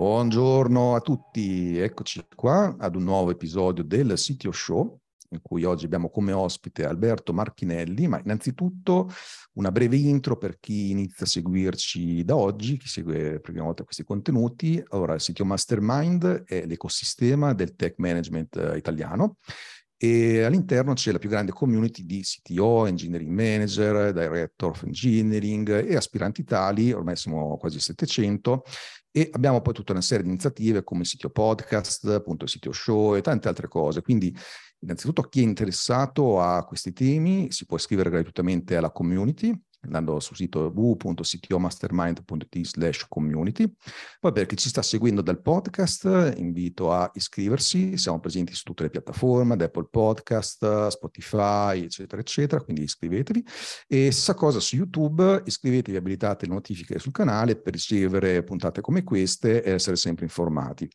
[0.00, 4.98] Buongiorno a tutti, eccoci qua ad un nuovo episodio del CTO Show,
[5.28, 9.10] in cui oggi abbiamo come ospite Alberto Marchinelli, ma innanzitutto
[9.56, 13.84] una breve intro per chi inizia a seguirci da oggi, chi segue per prima volta
[13.84, 14.82] questi contenuti.
[14.88, 19.36] Allora, il CTO Mastermind è l'ecosistema del tech management eh, italiano
[20.02, 25.94] e all'interno c'è la più grande community di CTO, engineering manager, director of engineering e
[25.94, 28.64] aspiranti tali, ormai siamo quasi 700,
[29.12, 32.72] e abbiamo poi tutta una serie di iniziative come il sito podcast, appunto il sito
[32.72, 34.02] show e tante altre cose.
[34.02, 34.34] Quindi
[34.80, 40.36] innanzitutto chi è interessato a questi temi si può iscrivere gratuitamente alla community andando sul
[40.36, 43.72] sito www.ctomastermind.it slash community.
[44.18, 48.84] Poi per chi ci sta seguendo dal podcast, invito a iscriversi, siamo presenti su tutte
[48.84, 53.44] le piattaforme, ad Apple Podcast, Spotify, eccetera, eccetera, quindi iscrivetevi.
[53.86, 59.02] E stessa cosa su YouTube, iscrivetevi, abilitate le notifiche sul canale per ricevere puntate come
[59.02, 60.88] queste e essere sempre informati.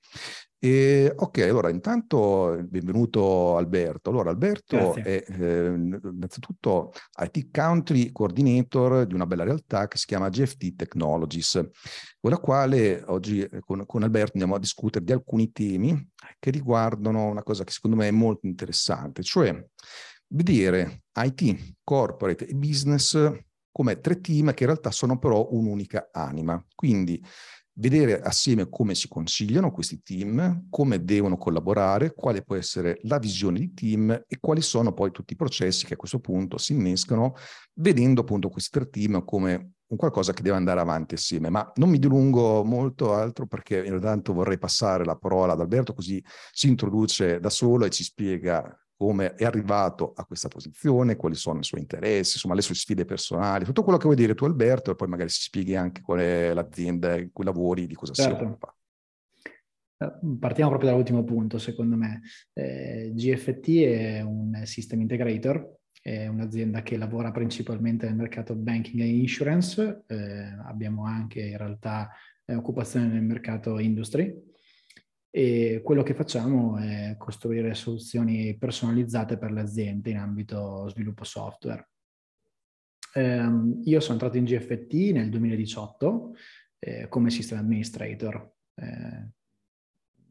[0.65, 4.09] E, ok, allora intanto benvenuto Alberto.
[4.09, 5.03] Allora Alberto Grazie.
[5.03, 6.91] è eh, innanzitutto
[7.21, 11.69] IT Country Coordinator di una bella realtà che si chiama GFT Technologies,
[12.19, 16.49] con la quale oggi eh, con, con Alberto andiamo a discutere di alcuni temi che
[16.49, 19.63] riguardano una cosa che secondo me è molto interessante, cioè
[20.29, 23.31] vedere IT, corporate e business
[23.71, 26.59] come tre team che in realtà sono però un'unica anima.
[26.73, 27.23] Quindi
[27.77, 33.59] vedere assieme come si consigliano questi team, come devono collaborare, quale può essere la visione
[33.59, 37.35] di team e quali sono poi tutti i processi che a questo punto si innescano,
[37.75, 41.49] vedendo appunto questi tre team come un qualcosa che deve andare avanti assieme.
[41.49, 46.23] Ma non mi dilungo molto altro perché intanto vorrei passare la parola ad Alberto così
[46.51, 51.59] si introduce da solo e ci spiega come è arrivato a questa posizione, quali sono
[51.59, 54.91] i suoi interessi, insomma le sue sfide personali, tutto quello che vuoi dire tu Alberto
[54.91, 58.37] e poi magari si spieghi anche qual è l'azienda in cui lavori, di cosa certo.
[58.37, 58.75] si occupa.
[59.97, 62.21] Eh, partiamo proprio dall'ultimo punto, secondo me.
[62.53, 69.07] Eh, GFT è un system integrator, è un'azienda che lavora principalmente nel mercato banking e
[69.07, 72.11] insurance, eh, abbiamo anche in realtà
[72.45, 74.44] eh, occupazione nel mercato industry
[75.37, 81.89] e quello che facciamo è costruire soluzioni personalizzate per le aziende in ambito sviluppo software.
[83.13, 83.45] Eh,
[83.83, 86.35] io sono entrato in GFT nel 2018
[86.79, 88.49] eh, come system administrator.
[88.75, 89.29] Eh,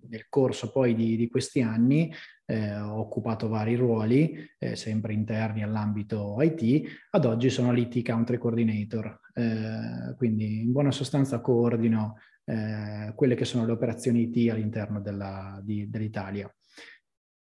[0.08, 2.10] nel corso poi di, di questi anni
[2.46, 8.38] eh, ho occupato vari ruoli, eh, sempre interni all'ambito IT, ad oggi sono l'IT Country
[8.38, 15.00] Coordinator, eh, quindi in buona sostanza coordino eh, quelle che sono le operazioni IT all'interno
[15.00, 16.52] della, di, dell'Italia.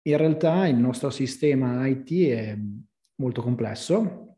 [0.02, 2.58] In realtà il nostro sistema IT è
[3.16, 4.30] molto complesso,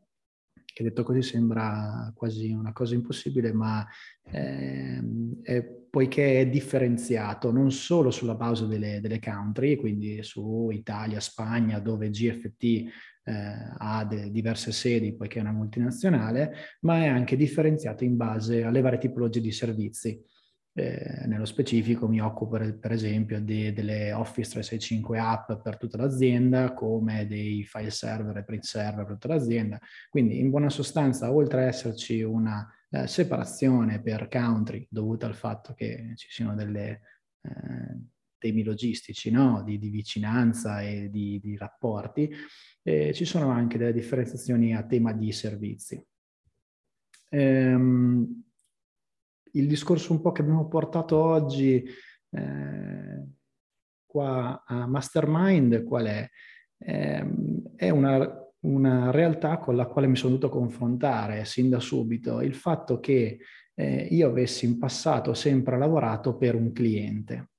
[0.73, 3.87] che detto così sembra quasi una cosa impossibile, ma
[4.23, 5.01] eh,
[5.43, 11.79] è, poiché è differenziato non solo sulla base delle, delle, country, quindi su Italia, Spagna,
[11.79, 18.03] dove GFT eh, ha de, diverse sedi, poiché è una multinazionale, ma è anche differenziato
[18.03, 20.19] in base alle varie tipologie di servizi.
[20.75, 26.73] Eh, nello specifico mi occupo per, esempio di, delle Office 365 app per tutta l'azienda,
[26.73, 29.79] come dei file server e print server per tutta l'azienda.
[30.09, 35.73] Quindi in buona sostanza, oltre ad esserci una eh, separazione per country dovuta al fatto
[35.73, 37.01] che ci siano delle,
[37.41, 37.97] eh,
[38.43, 39.63] temi logistici, no?
[39.63, 42.29] di, di, vicinanza e di, di rapporti,
[42.81, 46.05] eh, ci sono anche delle differenziazioni a tema di servizi.
[47.29, 48.43] Ehm,
[49.53, 51.83] il discorso un po' che abbiamo portato oggi
[52.29, 53.23] eh,
[54.05, 56.29] qua a Mastermind qual è?
[56.77, 57.25] Eh,
[57.75, 62.55] è una, una, realtà con la quale mi sono dovuto confrontare sin da subito, il
[62.55, 63.39] fatto che
[63.75, 67.49] eh, io avessi in passato sempre lavorato per un cliente.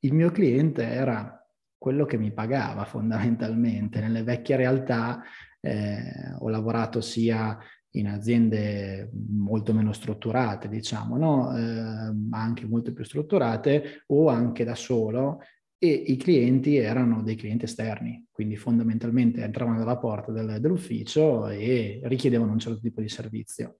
[0.00, 1.38] Il mio cliente era
[1.78, 4.00] quello che mi pagava fondamentalmente.
[4.00, 5.22] Nelle vecchie realtà
[5.60, 7.58] eh, ho lavorato sia
[7.92, 11.56] in aziende molto meno strutturate, diciamo, no?
[11.56, 15.40] eh, ma anche molto più strutturate o anche da solo
[15.78, 22.00] e i clienti erano dei clienti esterni, quindi fondamentalmente entravano dalla porta del, dell'ufficio e
[22.04, 23.78] richiedevano un certo tipo di servizio.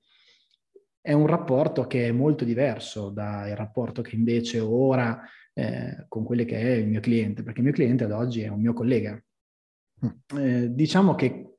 [1.00, 5.22] È un rapporto che è molto diverso dal rapporto che invece ora
[5.54, 8.48] eh, con quello che è il mio cliente, perché il mio cliente ad oggi è
[8.48, 9.22] un mio collega.
[10.04, 10.38] Mm.
[10.38, 11.54] Eh, diciamo che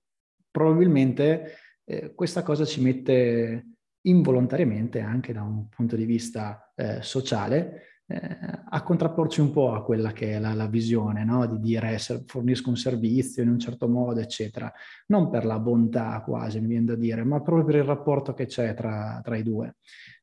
[0.51, 3.67] probabilmente eh, questa cosa ci mette
[4.05, 8.37] involontariamente anche da un punto di vista eh, sociale eh,
[8.69, 11.45] a contrapporci un po' a quella che è la, la visione, no?
[11.47, 14.71] di dire fornisco un servizio in un certo modo, eccetera.
[15.07, 18.45] Non per la bontà quasi, mi viene da dire, ma proprio per il rapporto che
[18.45, 19.77] c'è tra, tra i due.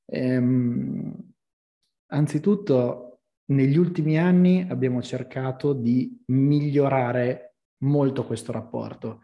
[0.05, 1.15] Ehm,
[2.09, 3.07] anzitutto,
[3.47, 9.23] negli ultimi anni abbiamo cercato di migliorare molto questo rapporto.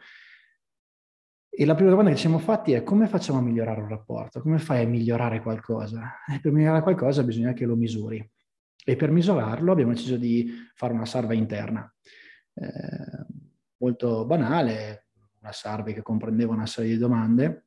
[1.49, 4.41] E la prima domanda che ci siamo fatti è come facciamo a migliorare un rapporto?
[4.41, 6.17] Come fai a migliorare qualcosa?
[6.31, 8.31] E per migliorare qualcosa bisogna che lo misuri.
[8.85, 11.93] E per misurarlo abbiamo deciso di fare una survey interna,
[12.55, 13.27] eh,
[13.79, 15.09] molto banale,
[15.41, 17.67] una survey che comprendeva una serie di domande,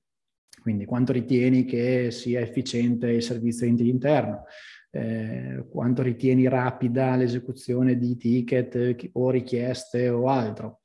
[0.61, 4.45] quindi quanto ritieni che sia efficiente il servizio interno,
[4.91, 10.81] eh, quanto ritieni rapida l'esecuzione di ticket o richieste o altro.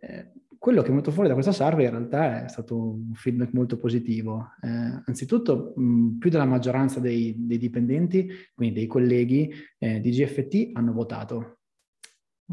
[0.00, 3.54] Eh, quello che è venuto fuori da questa survey in realtà è stato un feedback
[3.54, 4.50] molto positivo.
[4.60, 10.72] Eh, anzitutto, mh, più della maggioranza dei, dei, dipendenti, quindi dei colleghi eh, di GFT,
[10.74, 11.60] hanno votato,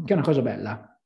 [0.02, 0.98] che è una cosa bella.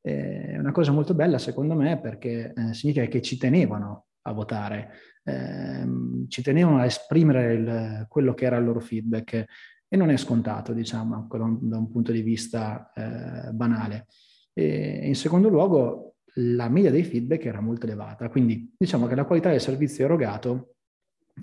[0.00, 4.32] Eh, è una cosa molto bella secondo me perché eh, significa che ci tenevano a
[4.32, 4.92] votare,
[5.24, 9.44] ehm, ci tenevano a esprimere il, quello che era il loro feedback
[9.88, 14.06] e non è scontato, diciamo, da un punto di vista eh, banale.
[14.52, 16.05] E in secondo luogo,
[16.38, 20.74] la media dei feedback era molto elevata, quindi diciamo che la qualità del servizio erogato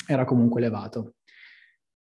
[0.08, 1.16] era comunque elevato.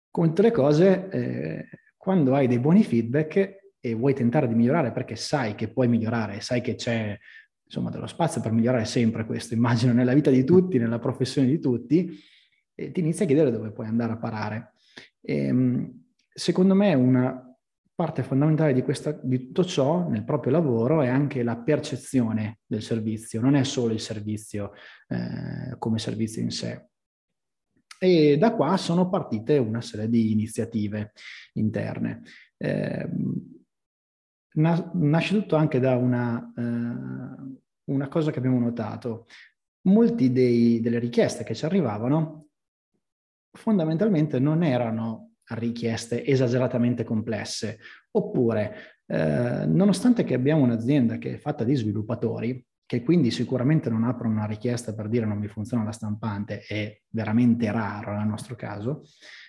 [0.10, 4.92] Come tutte le cose, eh, quando hai dei buoni feedback e vuoi tentare di migliorare
[4.92, 7.18] perché sai che puoi migliorare, sai che c'è
[7.64, 11.60] insomma dello spazio per migliorare sempre questo, immagino nella vita di tutti, nella professione di
[11.60, 12.18] tutti,
[12.76, 14.74] e ti inizi a chiedere dove puoi andare a parare.
[15.22, 17.44] E, ehm, secondo me una
[17.95, 22.81] parte fondamentale di, questa, di, tutto ciò nel proprio lavoro è anche la percezione del
[22.81, 24.74] servizio, non è solo il servizio
[25.07, 26.89] eh, come servizio in sé.
[27.97, 31.13] E da qua sono partite una serie di iniziative
[31.53, 32.24] interne.
[32.57, 33.09] Eh,
[34.56, 39.27] nasce tutto anche da una, eh, una, cosa che abbiamo notato.
[39.88, 42.47] Molti dei, delle richieste che ci arrivavano
[43.51, 47.80] fondamentalmente non erano richieste esageratamente complesse.
[48.12, 54.03] Oppure, eh, nonostante che abbiamo un'azienda che è fatta di sviluppatori, che quindi sicuramente non
[54.03, 58.56] aprono una richiesta per dire non mi funziona la stampante, è veramente raro nel nostro
[58.56, 59.03] caso,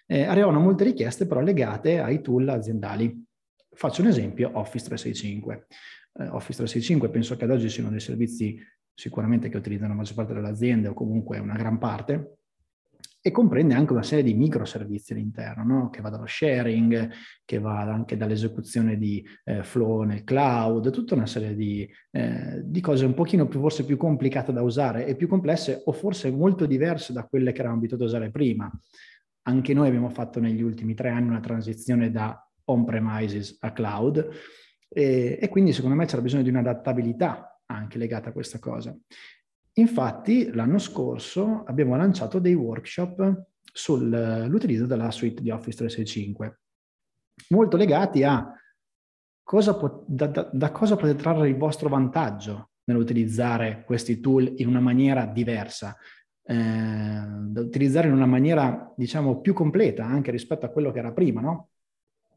[0.06, 3.24] eh, arrivano molte richieste però legate ai tool aziendali.
[3.70, 5.66] Faccio un esempio, Office 365.
[6.14, 8.58] Eh, Office 365 penso che ad oggi siano dei servizi
[8.94, 12.38] sicuramente che utilizzano la maggior parte delle aziende o comunque una gran parte,
[13.26, 15.90] e comprende anche una serie di microservizi all'interno, no?
[15.90, 17.10] che va dallo sharing,
[17.44, 22.80] che va anche dall'esecuzione di eh, flow nel cloud, tutta una serie di, eh, di,
[22.80, 26.66] cose un pochino più, forse più complicate da usare e più complesse o forse molto
[26.66, 28.70] diverse da quelle che eravamo abituati a usare prima.
[29.48, 34.28] Anche noi abbiamo fatto negli ultimi tre anni una transizione da on-premises a cloud
[34.88, 38.96] e, e quindi secondo me c'era bisogno di un'adattabilità anche legata a questa cosa.
[39.78, 46.60] Infatti l'anno scorso abbiamo lanciato dei workshop sull'utilizzo della suite di Office 365,
[47.50, 48.52] molto legati a
[49.42, 54.68] cosa po- da, da, da cosa potete trarre il vostro vantaggio nell'utilizzare questi tool in
[54.68, 55.94] una maniera diversa,
[56.42, 61.12] eh, da utilizzare in una maniera, diciamo, più completa anche rispetto a quello che era
[61.12, 61.68] prima, no?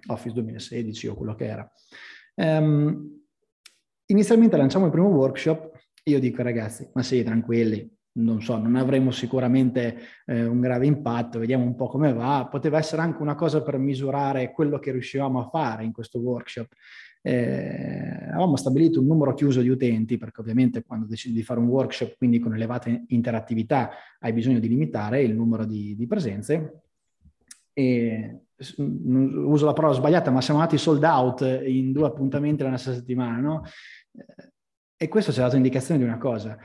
[0.07, 1.71] Office 2016 o quello che era.
[2.35, 3.21] Um,
[4.05, 5.68] inizialmente lanciamo il primo workshop
[6.09, 7.89] io dico ragazzi, ma sì, tranquilli,
[8.19, 12.47] non so, non avremo sicuramente eh, un grave impatto, vediamo un po' come va.
[12.49, 16.67] Poteva essere anche una cosa per misurare quello che riuscivamo a fare in questo workshop.
[17.21, 21.67] Eh, avevamo stabilito un numero chiuso di utenti, perché ovviamente quando decidi di fare un
[21.67, 26.81] workshop, quindi con elevata interattività, hai bisogno di limitare il numero di, di presenze.
[27.73, 28.41] E
[28.77, 33.37] uso la parola sbagliata, ma siamo andati sold out in due appuntamenti nella stessa settimana,
[33.37, 33.63] no?
[35.01, 36.57] E questo ci ha dato indicazione di una cosa.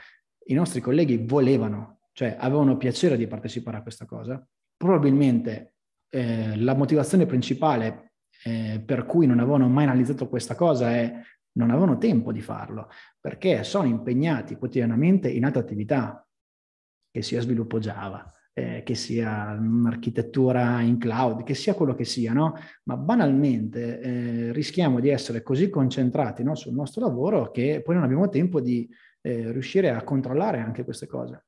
[0.47, 4.45] I nostri colleghi volevano, cioè avevano piacere di partecipare a questa cosa.
[4.77, 5.75] Probabilmente
[6.09, 11.21] eh, la motivazione principale eh, per cui non avevano mai analizzato questa cosa è
[11.53, 12.89] non avevano tempo di farlo,
[13.21, 16.27] perché sono impegnati quotidianamente in altre attività,
[17.13, 22.33] che sia sviluppo Java, eh, che sia un'architettura in cloud, che sia quello che sia,
[22.33, 22.55] no?
[22.85, 28.05] Ma banalmente eh, rischiamo di essere così concentrati no, sul nostro lavoro che poi non
[28.05, 28.89] abbiamo tempo di
[29.21, 31.47] eh, riuscire a controllare anche queste cose.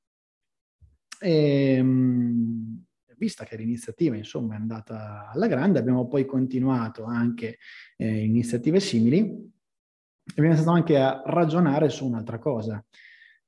[1.20, 2.84] E, ehm,
[3.18, 7.58] vista che l'iniziativa insomma è andata alla grande, abbiamo poi continuato anche
[7.96, 12.84] eh, iniziative simili e abbiamo iniziato anche a ragionare su un'altra cosa,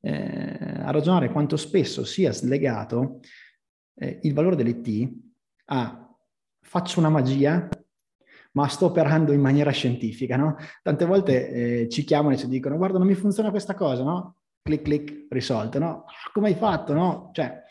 [0.00, 3.20] eh, a ragionare quanto spesso sia slegato
[3.98, 5.12] eh, il valore dell'IT
[5.66, 6.08] a
[6.60, 7.68] faccio una magia
[8.52, 10.56] ma sto operando in maniera scientifica, no?
[10.82, 11.48] Tante volte
[11.82, 14.36] eh, ci chiamano e ci dicono guarda non mi funziona questa cosa, no?
[14.62, 16.04] Clic clic risolto, no?
[16.32, 17.30] Come hai fatto, no?
[17.32, 17.62] Cioè,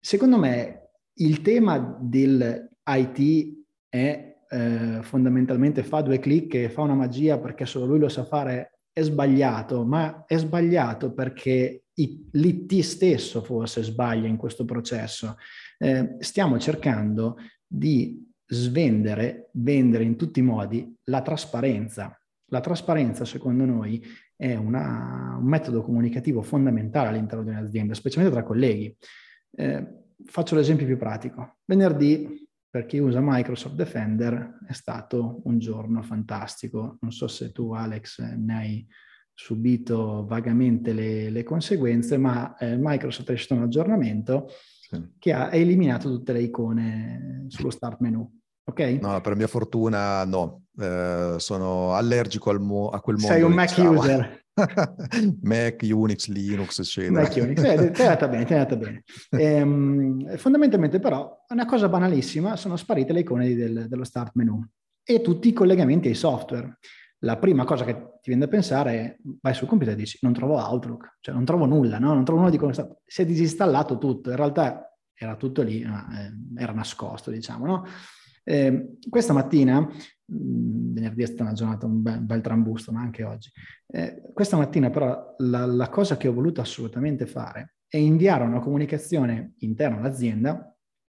[0.00, 6.94] secondo me il tema del IT è eh, fondamentalmente fa due clic e fa una
[6.94, 13.42] magia perché solo lui lo sa fare, è sbagliato, ma è sbagliato perché l'IT stesso
[13.42, 15.36] forse sbaglia in questo processo.
[15.78, 22.16] Eh, stiamo cercando di svendere, vendere in tutti i modi la trasparenza.
[22.46, 24.02] La trasparenza, secondo noi,
[24.36, 28.94] è una, un metodo comunicativo fondamentale all'interno di un'azienda, specialmente tra colleghi.
[29.54, 29.86] Eh,
[30.26, 31.58] faccio l'esempio più pratico.
[31.64, 36.98] Venerdì, per chi usa Microsoft Defender, è stato un giorno fantastico.
[37.00, 38.86] Non so se tu, Alex, ne hai
[39.34, 44.48] subito vagamente le, le conseguenze, ma eh, Microsoft è uscito un aggiornamento
[44.80, 45.14] sì.
[45.18, 48.30] che ha eliminato tutte le icone sullo start menu.
[48.64, 48.80] Ok?
[49.00, 53.32] No, per mia fortuna no, eh, sono allergico al mo- a quel mondo.
[53.32, 53.98] Sei un Mac diciamo.
[53.98, 54.40] user.
[55.42, 57.22] Mac, Unix, Linux, eccetera.
[57.22, 59.02] Mac, Unix, eh, è andata bene, è andata bene.
[59.30, 64.64] Ehm, fondamentalmente però, una cosa banalissima, sono sparite le icone del, dello start menu
[65.04, 66.78] e tutti i collegamenti ai software.
[67.24, 70.32] La prima cosa che ti viene da pensare è, vai sul computer e dici, non
[70.32, 72.14] trovo Outlook, cioè non trovo nulla, no?
[72.14, 72.88] non trovo nulla di come sta...
[73.04, 77.84] Si è disinstallato tutto, in realtà era tutto lì, eh, era nascosto, diciamo, no?
[78.44, 83.22] Eh, questa mattina, mh, venerdì è stata una giornata, un bel, bel trambusto, ma anche
[83.22, 83.50] oggi,
[83.86, 88.58] eh, questa mattina però la, la cosa che ho voluto assolutamente fare è inviare una
[88.58, 90.74] comunicazione interna all'azienda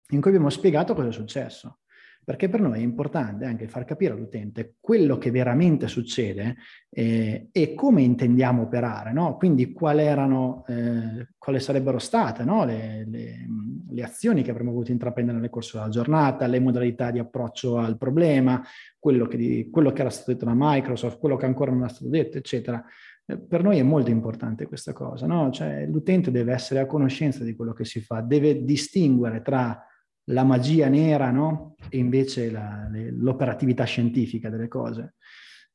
[0.09, 1.79] in cui abbiamo spiegato cosa è successo
[2.25, 6.57] perché per noi è importante anche far capire all'utente quello che veramente succede
[6.88, 9.37] eh, e come intendiamo operare, no?
[9.37, 12.64] quindi quali, erano, eh, quali sarebbero state no?
[12.64, 13.47] le, le,
[13.90, 17.99] le, azioni che avremmo voluto intraprendere nel corso della giornata, le modalità di approccio al
[17.99, 18.62] problema,
[18.99, 21.88] quello che, di, quello che era stato detto da Microsoft, quello che ancora non è
[21.88, 22.83] stato detto, eccetera.
[23.26, 25.50] Eh, per noi è molto importante questa cosa, no?
[25.50, 29.85] cioè, l'utente deve essere a conoscenza di quello che si fa, deve distinguere tra
[30.25, 31.75] la magia nera, no?
[31.88, 35.14] E invece la, le, l'operatività scientifica delle cose.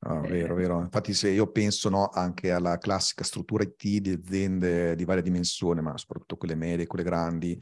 [0.02, 0.82] Oh, vero, vero.
[0.82, 5.82] Infatti se io penso no, anche alla classica struttura IT di aziende di varia dimensione,
[5.82, 7.60] ma soprattutto quelle medie, quelle grandi,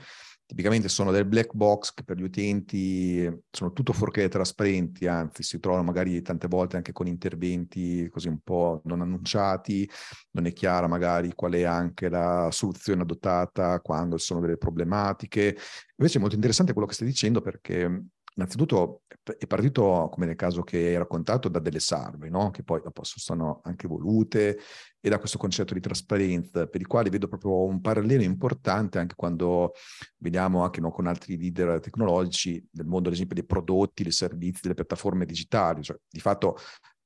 [0.48, 5.60] tipicamente sono del black box che per gli utenti sono tutto fuorché trasparenti, anzi si
[5.60, 9.88] trovano magari tante volte anche con interventi così un po' non annunciati,
[10.32, 15.58] non è chiara magari qual è anche la soluzione adottata quando ci sono delle problematiche.
[15.98, 18.06] Invece è molto interessante quello che stai dicendo perché
[18.38, 19.02] innanzitutto
[19.38, 22.52] è partito, come nel caso che hai raccontato, da delle salve, no?
[22.52, 24.60] che poi dopo sono anche evolute,
[25.00, 29.16] e da questo concetto di trasparenza, per i quali vedo proprio un parallelo importante anche
[29.16, 29.74] quando
[30.18, 34.62] vediamo anche no, con altri leader tecnologici del mondo, ad esempio, dei prodotti, dei servizi,
[34.62, 35.82] delle piattaforme digitali.
[35.82, 36.58] Cioè, di fatto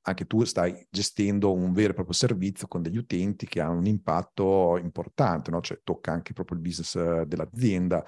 [0.04, 3.86] anche tu stai gestendo un vero e proprio servizio con degli utenti che hanno un
[3.86, 5.60] impatto importante, no?
[5.60, 8.04] cioè tocca anche proprio il business dell'azienda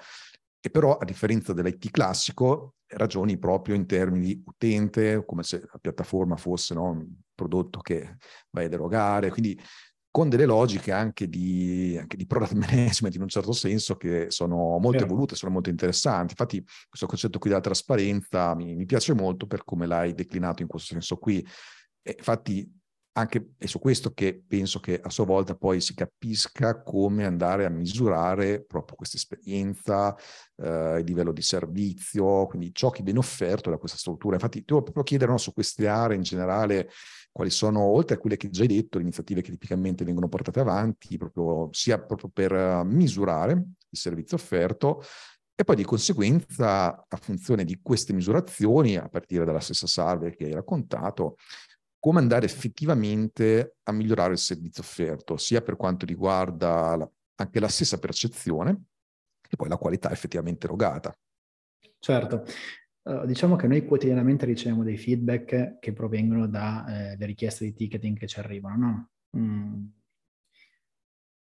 [0.65, 5.77] che però a differenza dell'IT classico ragioni proprio in termini di utente, come se la
[5.79, 7.05] piattaforma fosse no, un
[7.35, 8.17] prodotto che
[8.49, 9.59] vai ad erogare, quindi
[10.09, 14.79] con delle logiche anche di, anche di, product management in un certo senso che sono
[14.79, 15.05] molto Vero.
[15.05, 16.31] evolute, sono molto interessanti.
[16.31, 20.67] Infatti questo concetto qui della trasparenza mi, mi piace molto per come l'hai declinato in
[20.67, 21.45] questo senso qui.
[22.01, 22.67] E infatti
[23.17, 27.65] anche è su questo che penso che a sua volta poi si capisca come andare
[27.65, 30.13] a misurare proprio questa esperienza,
[30.57, 34.35] eh, il livello di servizio, quindi ciò che viene offerto da questa struttura.
[34.35, 36.89] Infatti ti volevo proprio chiedere no, su queste aree in generale
[37.31, 40.59] quali sono, oltre a quelle che già hai detto, le iniziative che tipicamente vengono portate
[40.59, 45.01] avanti, proprio, sia proprio per misurare il servizio offerto,
[45.57, 50.45] e poi di conseguenza, a funzione di queste misurazioni, a partire dalla stessa salve che
[50.45, 51.37] hai raccontato,
[52.05, 57.67] come andare effettivamente a migliorare il servizio offerto, sia per quanto riguarda la, anche la
[57.67, 58.83] stessa percezione
[59.49, 61.17] e poi la qualità effettivamente erogata.
[61.97, 62.45] Certo,
[63.05, 68.19] uh, diciamo che noi quotidianamente riceviamo dei feedback che provengono dalle eh, richieste di ticketing
[68.19, 69.09] che ci arrivano, no?
[69.39, 69.85] Mm.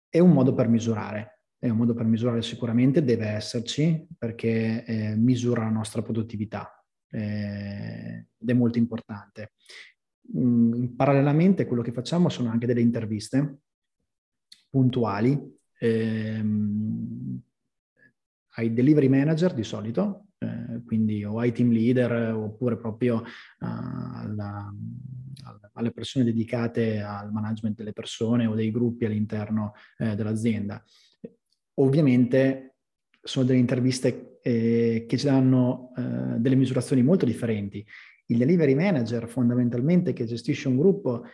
[0.10, 5.16] È un modo per misurare, è un modo per misurare sicuramente, deve esserci perché eh,
[5.16, 9.54] misura la nostra produttività eh, ed è molto importante
[10.34, 13.60] mh, parallelamente quello che facciamo sono anche delle interviste
[14.70, 17.42] puntuali ehm,
[18.56, 23.24] ai delivery manager di solito, eh, quindi o ai team leader oppure proprio uh,
[23.60, 24.74] alla,
[25.74, 30.84] alle persone dedicate al management delle persone o dei gruppi all'interno eh, dell'azienda.
[31.76, 32.76] Ovviamente
[33.22, 37.86] sono delle interviste eh, che ci danno eh, delle misurazioni molto differenti.
[38.32, 41.26] Il delivery manager fondamentalmente che gestisce un gruppo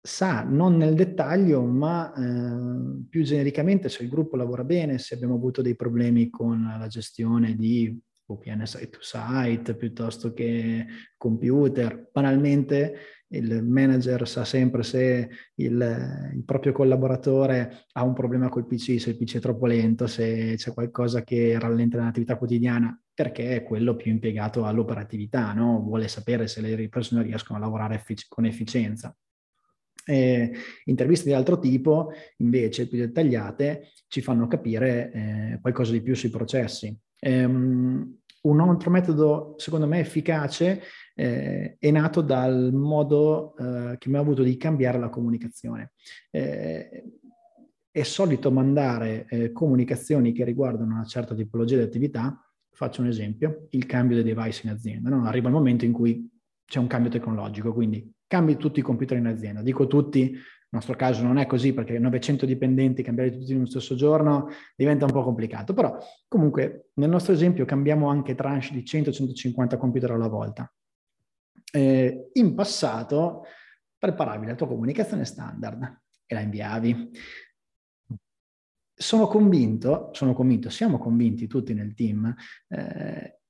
[0.00, 5.34] sa, non nel dettaglio, ma eh, più genericamente se il gruppo lavora bene, se abbiamo
[5.34, 12.08] avuto dei problemi con la gestione di VPN site to site piuttosto che computer.
[12.10, 12.96] Banalmente
[13.28, 19.10] il manager sa sempre se il, il, proprio collaboratore ha un problema col PC, se
[19.10, 23.94] il PC è troppo lento, se c'è qualcosa che rallenta l'attività quotidiana, perché è quello
[23.94, 25.80] più impiegato all'operatività, no?
[25.80, 29.14] vuole sapere se le persone riescono a lavorare effic- con efficienza.
[30.04, 30.52] Eh,
[30.86, 36.30] interviste di altro tipo, invece, più dettagliate, ci fanno capire eh, qualcosa di più sui
[36.30, 36.94] processi.
[37.20, 40.82] Um, un altro metodo, secondo me, efficace
[41.14, 45.92] eh, è nato dal modo eh, che mi ha avuto di cambiare la comunicazione.
[46.30, 47.04] Eh,
[47.90, 52.36] è solito mandare eh, comunicazioni che riguardano una certa tipologia di attività.
[52.74, 55.10] Faccio un esempio, il cambio dei device in azienda.
[55.10, 55.24] No?
[55.26, 56.28] Arriva il momento in cui
[56.64, 59.60] c'è un cambio tecnologico, quindi cambi tutti i computer in azienda.
[59.60, 63.66] Dico tutti, nel nostro caso non è così perché 900 dipendenti cambiare tutti in uno
[63.66, 65.98] stesso giorno diventa un po' complicato, però
[66.28, 70.72] comunque nel nostro esempio cambiamo anche tranche di 100-150 computer alla volta.
[71.70, 73.44] Eh, in passato
[73.98, 77.10] preparavi la tua comunicazione standard e la inviavi.
[79.02, 82.32] Sono convinto, sono convinto, siamo convinti tutti nel team
[82.68, 83.40] eh,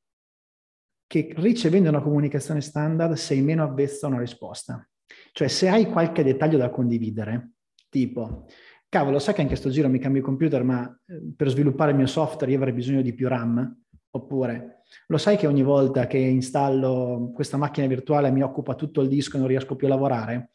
[1.07, 4.89] che ricevendo una comunicazione standard sei meno avvezzo a una risposta.
[5.31, 7.51] Cioè se hai qualche dettaglio da condividere,
[7.91, 8.47] tipo,
[8.89, 11.99] cavolo, sai che anche sto giro mi cambio il computer, ma eh, per sviluppare il
[11.99, 13.79] mio software io avrei bisogno di più RAM?
[14.15, 19.09] Oppure, lo sai che ogni volta che installo questa macchina virtuale mi occupa tutto il
[19.09, 20.51] disco e non riesco più a lavorare?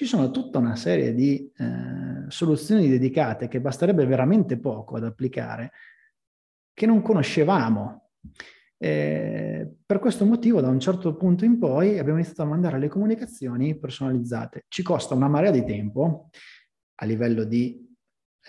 [0.00, 5.72] Ci sono tutta una serie di eh, soluzioni dedicate che basterebbe veramente poco ad applicare
[6.72, 8.12] che non conoscevamo.
[8.78, 12.88] Eh, per questo motivo, da un certo punto in poi, abbiamo iniziato a mandare le
[12.88, 14.64] comunicazioni personalizzate.
[14.68, 16.30] Ci costa una marea di tempo
[16.94, 17.89] a livello di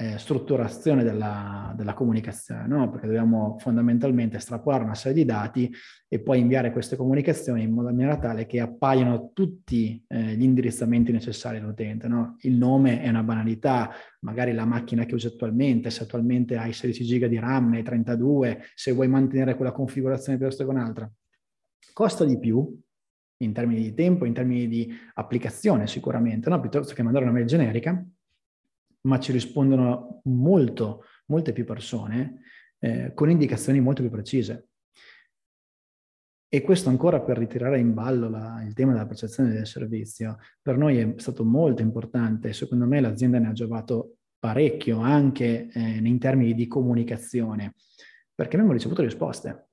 [0.02, 2.90] eh, strutturazione della, della comunicazione, no?
[2.90, 5.72] perché dobbiamo fondamentalmente estrapolare una serie di dati
[6.08, 11.58] e poi inviare queste comunicazioni in maniera tale che appaiano tutti eh, gli indirizzamenti necessari
[11.58, 12.08] all'utente.
[12.08, 12.38] No?
[12.40, 17.06] Il nome è una banalità, magari la macchina che usi attualmente, se attualmente hai 16
[17.06, 21.12] giga di RAM, ne hai 32, se vuoi mantenere quella configurazione piuttosto che un'altra.
[21.94, 22.76] Costa di più,
[23.38, 26.60] in termini di tempo, in termini di applicazione sicuramente, no?
[26.60, 28.04] piuttosto che mandare una mail generica,
[29.02, 32.42] ma ci rispondono molto, molte più persone
[32.80, 34.68] eh, con indicazioni molto più precise.
[36.54, 40.78] E questo ancora per ritirare in ballo la, il tema della percezione del servizio, per
[40.78, 46.20] noi è stato molto importante, secondo me l'azienda ne ha giovato parecchio anche eh, in
[46.20, 47.76] termini di comunicazione,
[48.36, 49.70] perché abbiamo ricevuto risposte,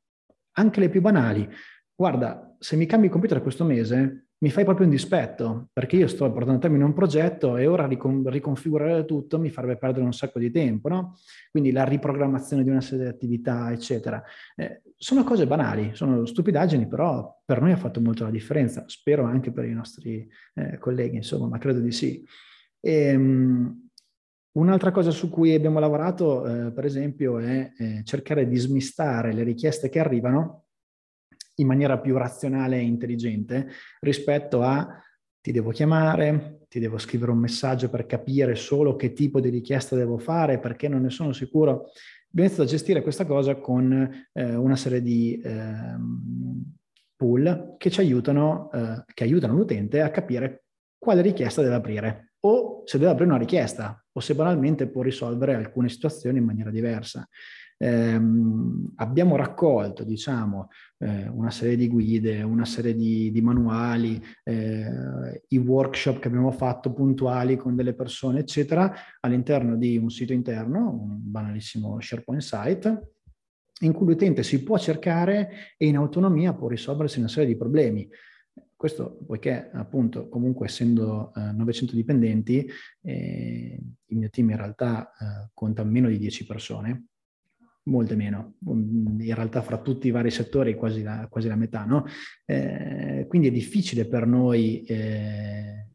[0.53, 1.49] anche le più banali.
[1.95, 6.07] Guarda, se mi cambi il computer questo mese, mi fai proprio un dispetto, perché io
[6.07, 10.13] sto portando a termine un progetto e ora ricon- riconfigurare tutto mi farebbe perdere un
[10.13, 11.17] sacco di tempo, no?
[11.51, 14.23] Quindi la riprogrammazione di una serie di attività, eccetera.
[14.55, 19.25] Eh, sono cose banali, sono stupidaggini, però per noi ha fatto molto la differenza, spero
[19.25, 22.25] anche per i nostri eh, colleghi, insomma, ma credo di sì.
[22.81, 23.89] E, um,
[24.59, 29.45] Un'altra cosa su cui abbiamo lavorato, eh, per esempio, è eh, cercare di smistare le
[29.45, 30.65] richieste che arrivano
[31.59, 33.69] in maniera più razionale e intelligente
[34.01, 35.01] rispetto a
[35.41, 39.97] ti devo chiamare, ti devo scrivere un messaggio per capire solo che tipo di richiesta
[39.97, 41.91] devo fare, perché non ne sono sicuro.
[42.31, 45.97] Abbiamo iniziato a gestire questa cosa con eh, una serie di eh,
[47.17, 50.65] pool che ci aiutano, eh, che aiutano l'utente a capire
[50.99, 55.55] quale richiesta deve aprire o se deve aprire una richiesta o se banalmente può risolvere
[55.55, 57.27] alcune situazioni in maniera diversa.
[57.81, 58.21] Eh,
[58.97, 65.57] abbiamo raccolto, diciamo, eh, una serie di guide, una serie di, di manuali, eh, i
[65.57, 71.19] workshop che abbiamo fatto puntuali con delle persone, eccetera, all'interno di un sito interno, un
[71.21, 73.13] banalissimo SharePoint site,
[73.81, 78.09] in cui l'utente si può cercare e in autonomia può risolversi una serie di problemi.
[78.75, 82.69] Questo poiché appunto comunque essendo eh, 900 dipendenti,
[83.03, 87.08] eh, il mio team in realtà eh, conta meno di 10 persone,
[87.89, 91.85] molte meno, mm, in realtà fra tutti i vari settori quasi la, quasi la metà,
[91.85, 92.05] no?
[92.45, 95.89] Eh, quindi è difficile per noi eh,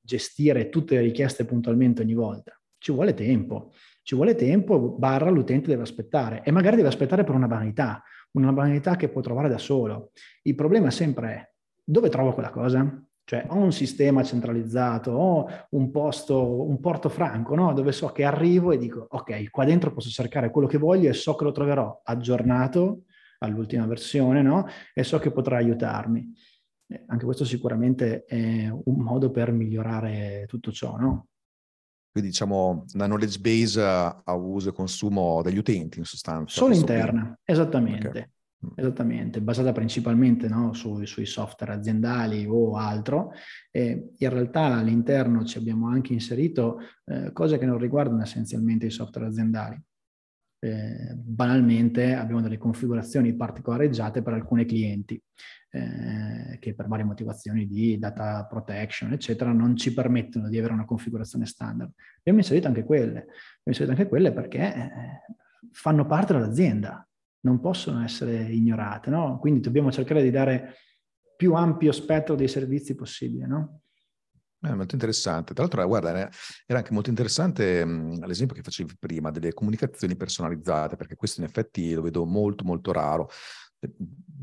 [0.00, 3.72] gestire tutte le richieste puntualmente ogni volta, ci vuole tempo.
[4.02, 8.02] Ci vuole tempo, barra l'utente deve aspettare e magari deve aspettare per una banalità,
[8.32, 10.10] una banalità che può trovare da solo.
[10.42, 11.50] Il problema sempre è
[11.82, 13.03] dove trovo quella cosa?
[13.26, 17.72] Cioè ho un sistema centralizzato, ho un posto, un porto franco, no?
[17.72, 21.14] dove so che arrivo e dico, ok, qua dentro posso cercare quello che voglio e
[21.14, 23.04] so che lo troverò aggiornato
[23.38, 24.66] all'ultima versione, no?
[24.92, 26.32] E so che potrà aiutarmi.
[26.86, 31.28] Eh, anche questo sicuramente è un modo per migliorare tutto ciò, no?
[32.10, 36.54] Quindi diciamo una knowledge base a uso e consumo degli utenti in sostanza.
[36.54, 37.34] Solo interna, qui.
[37.52, 38.08] esattamente.
[38.08, 38.30] Okay.
[38.74, 43.32] Esattamente, basata principalmente no, su, sui software aziendali o altro.
[43.70, 48.90] E in realtà all'interno ci abbiamo anche inserito eh, cose che non riguardano essenzialmente i
[48.90, 49.80] software aziendali.
[50.60, 55.22] Eh, banalmente abbiamo delle configurazioni particolareggiate per alcuni clienti
[55.74, 60.84] eh, che per varie motivazioni di data protection, eccetera, non ci permettono di avere una
[60.84, 61.90] configurazione standard.
[62.18, 64.90] Abbiamo inserito anche quelle, abbiamo inserito anche quelle perché eh,
[65.72, 67.06] fanno parte dell'azienda,
[67.44, 69.38] non possono essere ignorate, no?
[69.38, 70.76] Quindi dobbiamo cercare di dare
[71.36, 73.80] più ampio spettro dei servizi possibile, no?
[74.60, 75.52] È eh, molto interessante.
[75.52, 76.10] Tra l'altro, guarda,
[76.66, 81.46] era anche molto interessante mh, l'esempio che facevi prima delle comunicazioni personalizzate, perché questo in
[81.46, 83.28] effetti lo vedo molto, molto raro.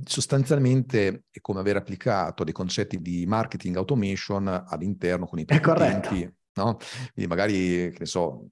[0.06, 6.32] Sostanzialmente è come aver applicato dei concetti di marketing automation all'interno con i tuoi clienti,
[6.54, 6.78] no?
[7.14, 8.50] Quindi magari, che ne so,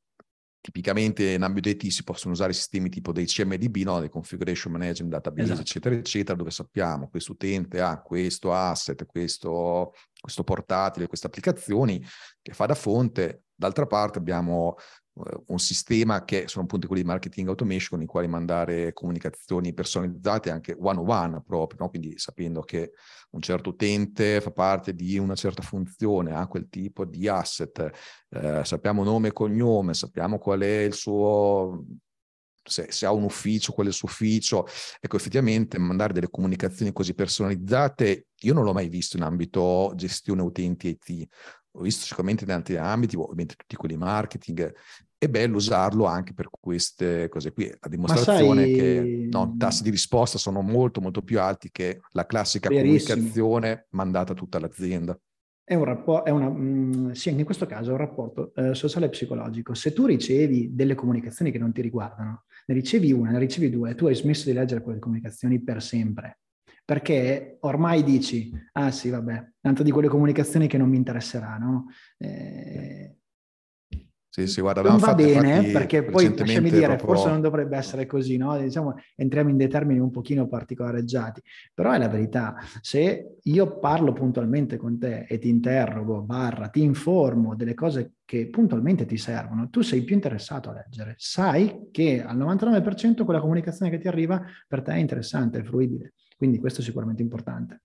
[0.61, 3.99] tipicamente in ambito IT si possono usare sistemi tipo dei CMDB, no?
[3.99, 5.61] dei Configuration Management Database, esatto.
[5.61, 12.03] eccetera, eccetera, dove sappiamo questo utente ha questo asset, questo, questo portatile, queste applicazioni
[12.41, 13.43] che fa da fonte.
[13.59, 14.75] D'altra parte abbiamo
[15.47, 20.49] un sistema che sono appunto quelli di marketing automation con i quali mandare comunicazioni personalizzate
[20.49, 21.89] anche one on one proprio, no?
[21.89, 22.93] quindi sapendo che
[23.31, 27.91] un certo utente fa parte di una certa funzione, ha quel tipo di asset,
[28.29, 31.85] eh, sappiamo nome e cognome, sappiamo qual è il suo
[32.69, 34.67] se, se, ha un ufficio, qual è il suo ufficio.
[34.99, 40.41] Ecco, effettivamente mandare delle comunicazioni così personalizzate, io non l'ho mai visto in ambito gestione
[40.41, 41.27] utenti IT.
[41.73, 44.73] Ho visto sicuramente in altri ambiti, ovviamente tutti quelli marketing,
[45.19, 47.69] è bello usarlo anche per queste cose qui.
[47.81, 48.73] La dimostrazione sai...
[48.73, 53.15] che no, i tassi di risposta sono molto molto più alti che la classica Verissimo.
[53.15, 55.19] comunicazione mandata a tutta l'azienda.
[55.61, 59.07] È un rapporto, è una, mh, sì, in questo caso è un rapporto eh, sociale
[59.07, 59.73] e psicologico.
[59.73, 63.95] Se tu ricevi delle comunicazioni che non ti riguardano, ne ricevi una, ne ricevi due,
[63.95, 66.39] tu hai smesso di leggere quelle comunicazioni per sempre.
[66.85, 71.85] Perché ormai dici, ah sì, vabbè, tanto di quelle comunicazioni che non mi interesseranno.
[72.17, 73.18] Eh,
[74.45, 77.15] sì, sì, guarda, non va bene perché poi lasciami dire, proprio...
[77.15, 78.57] forse non dovrebbe essere così, no?
[78.57, 81.41] Diciamo, entriamo in dei termini un pochino particolareggiati,
[81.73, 82.55] però è la verità.
[82.81, 88.47] Se io parlo puntualmente con te e ti interrogo, barra, ti informo delle cose che
[88.49, 91.15] puntualmente ti servono, tu sei più interessato a leggere.
[91.17, 96.13] Sai che al 99% quella comunicazione che ti arriva per te è interessante, è fruibile.
[96.37, 97.81] Quindi questo è sicuramente importante.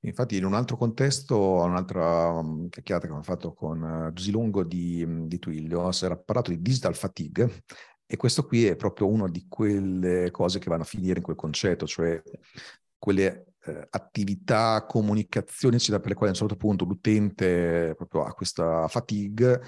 [0.00, 5.04] Infatti in un altro contesto, un'altra um, chiacchierata che abbiamo fatto con uh, Giusilongo di,
[5.04, 7.62] mm, di Twilio, si era parlato di digital fatigue
[8.06, 11.34] e questo qui è proprio una di quelle cose che vanno a finire in quel
[11.34, 12.22] concetto, cioè
[12.98, 18.32] quelle eh, attività, comunicazioni, eccetera, per le quali a un certo punto l'utente proprio ha
[18.32, 19.60] questa fatigue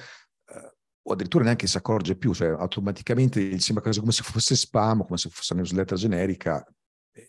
[0.46, 4.54] eh, o addirittura neanche si accorge più, cioè automaticamente gli sembra quasi come se fosse
[4.54, 6.64] spam, come se fosse una newsletter generica,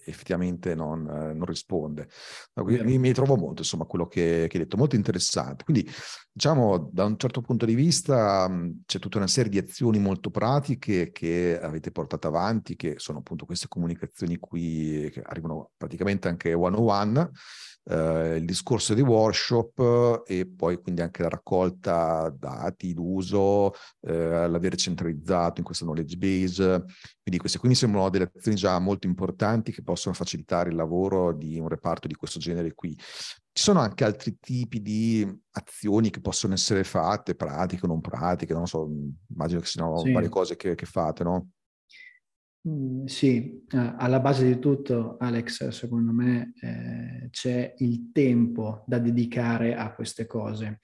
[0.05, 2.09] effettivamente non, eh, non risponde.
[2.53, 5.63] Quindi mi trovo molto, insomma, quello che, che, hai detto, molto interessante.
[5.63, 5.89] Quindi,
[6.39, 8.49] diciamo, da un certo punto di vista
[8.85, 13.43] c'è tutta una serie di azioni molto pratiche che avete portato avanti, che sono appunto
[13.43, 17.31] queste comunicazioni qui che arrivano praticamente anche one on one,
[17.89, 24.77] eh, il discorso di workshop e poi quindi anche la raccolta dati, l'uso, eh, l'avere
[24.77, 26.85] centralizzato in questa knowledge base.
[27.21, 31.33] Quindi queste qui mi sembrano delle azioni già molto importanti che possono facilitare il lavoro
[31.33, 32.97] di un reparto di questo genere qui.
[33.59, 38.53] Ci sono anche altri tipi di azioni che possono essere fatte, pratiche o non pratiche,
[38.53, 38.89] non so,
[39.27, 40.13] immagino che siano sì.
[40.13, 41.49] varie cose che, che fate, no?
[42.69, 48.97] Mm, sì, eh, alla base di tutto, Alex, secondo me eh, c'è il tempo da
[48.97, 50.79] dedicare a queste cose.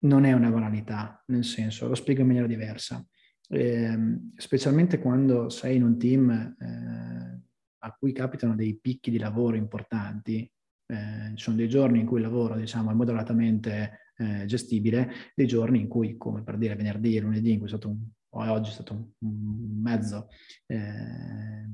[0.00, 3.06] Non è una banalità, nel senso, lo spiego in maniera diversa.
[3.48, 3.96] Eh,
[4.34, 7.42] specialmente quando sei in un team eh,
[7.78, 10.50] a cui capitano dei picchi di lavoro importanti,
[10.86, 15.46] eh, ci sono dei giorni in cui il lavoro diciamo, è moderatamente eh, gestibile, dei
[15.46, 17.98] giorni in cui, come per dire venerdì e lunedì, in cui è stato un
[18.36, 20.28] o oggi è stato un mezzo
[20.66, 21.68] eh,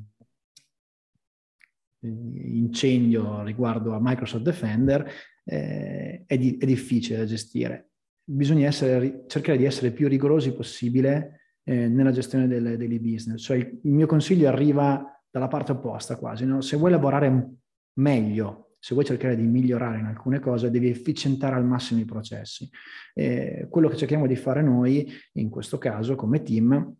[2.00, 5.08] incendio riguardo a Microsoft Defender,
[5.44, 7.90] eh, è, di, è, difficile da gestire.
[8.24, 13.42] Bisogna essere, cercare di essere più rigorosi possibile eh, nella gestione del daily business.
[13.42, 16.44] Cioè il, il, mio consiglio arriva dalla parte opposta quasi.
[16.44, 16.60] No?
[16.60, 17.50] Se vuoi lavorare
[17.94, 22.68] meglio, se vuoi cercare di migliorare in alcune cose, devi efficientare al massimo i processi.
[23.14, 26.92] Eh, quello che cerchiamo di fare noi, in questo caso come team,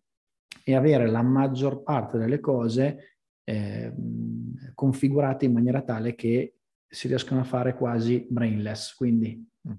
[0.63, 3.93] è avere la maggior parte delle cose eh,
[4.77, 6.55] configurate in maniera tale che
[6.87, 8.95] si riescano a fare quasi brainless.
[8.95, 9.73] Quindi mm.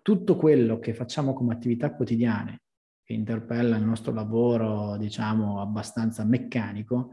[0.00, 2.62] tutto quello che facciamo come attività quotidiane,
[3.04, 7.12] che interpella il nostro lavoro, diciamo, abbastanza meccanico,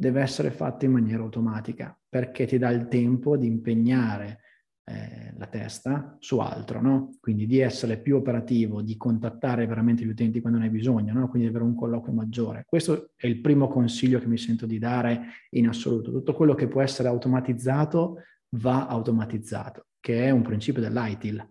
[0.00, 4.40] deve essere fatto in maniera automatica, perché ti dà il tempo di impegnare
[4.84, 7.10] eh, la testa su altro, no?
[7.20, 11.28] Quindi di essere più operativo, di contattare veramente gli utenti quando ne hai bisogno, no?
[11.28, 12.64] Quindi di avere un colloquio maggiore.
[12.66, 16.10] Questo è il primo consiglio che mi sento di dare in assoluto.
[16.10, 18.22] Tutto quello che può essere automatizzato
[18.56, 21.46] va automatizzato, che è un principio dell'ITIL.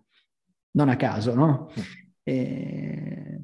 [0.72, 1.70] Non a caso, no?
[2.24, 3.40] E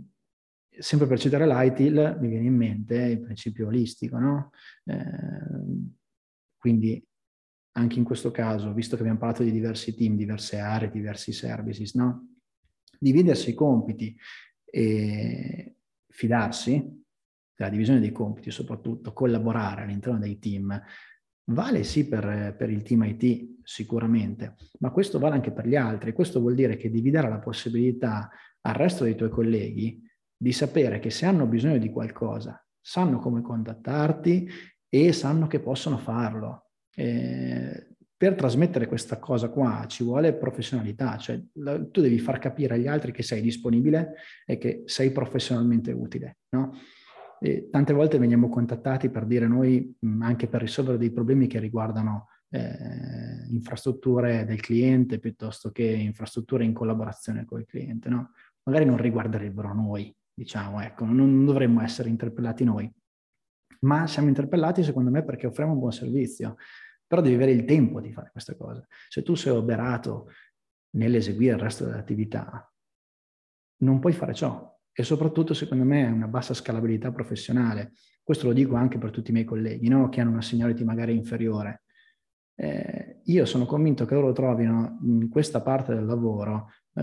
[0.78, 4.50] sempre per citare l'ITIL, mi viene in mente il principio olistico, no?
[4.84, 5.94] Eh,
[6.56, 7.04] quindi
[7.76, 11.94] anche in questo caso, visto che abbiamo parlato di diversi team, diverse aree, diversi services,
[11.94, 12.36] no?
[12.98, 14.16] dividersi i compiti
[14.64, 15.76] e
[16.08, 17.04] fidarsi
[17.54, 20.82] della divisione dei compiti, soprattutto collaborare all'interno dei team,
[21.50, 26.12] vale sì per, per, il team IT sicuramente, ma questo vale anche per gli altri.
[26.12, 28.30] Questo vuol dire che devi dare la possibilità
[28.62, 30.02] al resto dei tuoi colleghi
[30.36, 34.48] di sapere che se hanno bisogno di qualcosa, sanno come contattarti
[34.88, 41.38] e sanno che possono farlo eh, per trasmettere questa cosa qua ci vuole professionalità, cioè
[41.54, 44.14] la, tu devi far capire agli altri che sei disponibile
[44.46, 46.72] e che sei professionalmente utile, no?
[47.70, 53.46] Tante volte veniamo contattati per dire noi, anche per risolvere dei problemi che riguardano eh,
[53.50, 58.30] infrastrutture del cliente piuttosto che infrastrutture in collaborazione con il cliente, no?
[58.62, 62.92] Magari non riguarderebbero noi, diciamo, ecco, non, dovremmo essere interpellati noi,
[63.80, 66.56] ma siamo interpellati secondo me perché offriamo un buon servizio
[67.06, 68.88] però devi avere il tempo di fare queste cose.
[69.08, 70.30] Se tu sei oberato
[70.96, 72.70] nell'eseguire il resto dell'attività,
[73.82, 74.74] non puoi fare ciò.
[74.92, 77.92] E soprattutto, secondo me, è una bassa scalabilità professionale.
[78.22, 80.08] Questo lo dico anche per tutti i miei colleghi, no?
[80.08, 81.82] che hanno una seniority magari inferiore.
[82.58, 87.02] Eh, io sono convinto che loro trovino in questa parte del lavoro eh,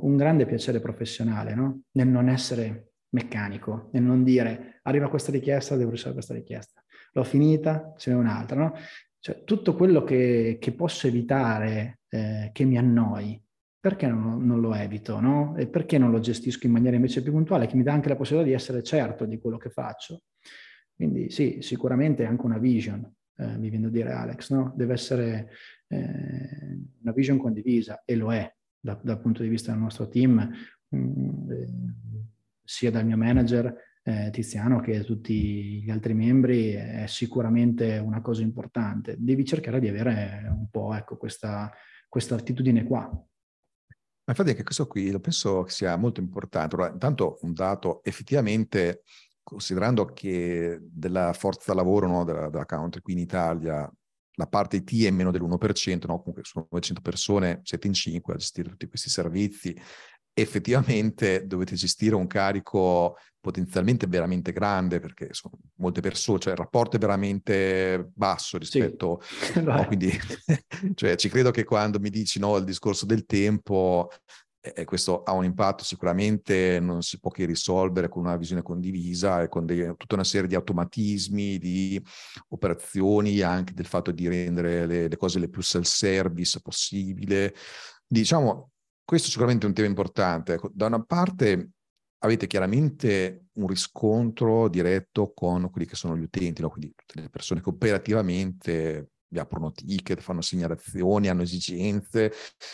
[0.00, 1.82] un grande piacere professionale, no?
[1.92, 6.82] nel non essere meccanico, nel non dire arriva questa richiesta, devo risolvere questa richiesta.
[7.12, 8.58] L'ho finita, ce n'è un'altra.
[8.58, 8.74] No?
[9.18, 13.42] Cioè, tutto quello che, che posso evitare eh, che mi annoi,
[13.78, 15.54] perché non, non lo evito, no?
[15.56, 18.16] E perché non lo gestisco in maniera invece più puntuale, che mi dà anche la
[18.16, 20.22] possibilità di essere certo di quello che faccio.
[20.94, 24.72] Quindi sì, sicuramente anche una vision, eh, mi viene a dire Alex, no?
[24.76, 25.50] Deve essere
[25.88, 28.55] eh, una vision condivisa, e lo è
[28.86, 30.50] da, dal punto di vista del nostro team,
[30.94, 31.68] mm, eh,
[32.62, 38.42] sia dal mio manager eh, Tiziano che tutti gli altri membri è sicuramente una cosa
[38.42, 39.16] importante.
[39.18, 41.72] Devi cercare di avere un po' ecco, questa,
[42.08, 43.10] questa attitudine qua.
[44.28, 46.76] Infatti anche questo qui lo penso che sia molto importante.
[46.76, 49.02] Allora, intanto un dato effettivamente,
[49.42, 53.92] considerando che della forza lavoro no, della, della country qui in Italia
[54.36, 56.18] la parte IT è meno dell'1%, no?
[56.18, 59.74] comunque sono 900 persone, siete in 5 a gestire tutti questi servizi,
[60.38, 66.96] effettivamente dovete gestire un carico potenzialmente veramente grande perché sono molte persone, cioè il rapporto
[66.96, 69.62] è veramente basso rispetto, sì.
[69.62, 70.12] no, quindi
[70.94, 74.10] cioè, ci credo che quando mi dici no, il discorso del tempo,
[74.74, 79.42] eh, questo ha un impatto sicuramente, non si può che risolvere con una visione condivisa
[79.42, 82.02] e con dei, tutta una serie di automatismi, di
[82.48, 87.54] operazioni, anche del fatto di rendere le, le cose le più self-service possibile.
[88.06, 88.70] Diciamo,
[89.04, 90.54] questo è sicuramente un tema importante.
[90.54, 91.70] Ecco, da una parte
[92.18, 96.70] avete chiaramente un riscontro diretto con quelli che sono gli utenti, no?
[96.70, 102.32] quindi tutte le persone che operativamente vi aprono ticket, fanno segnalazioni, hanno esigenze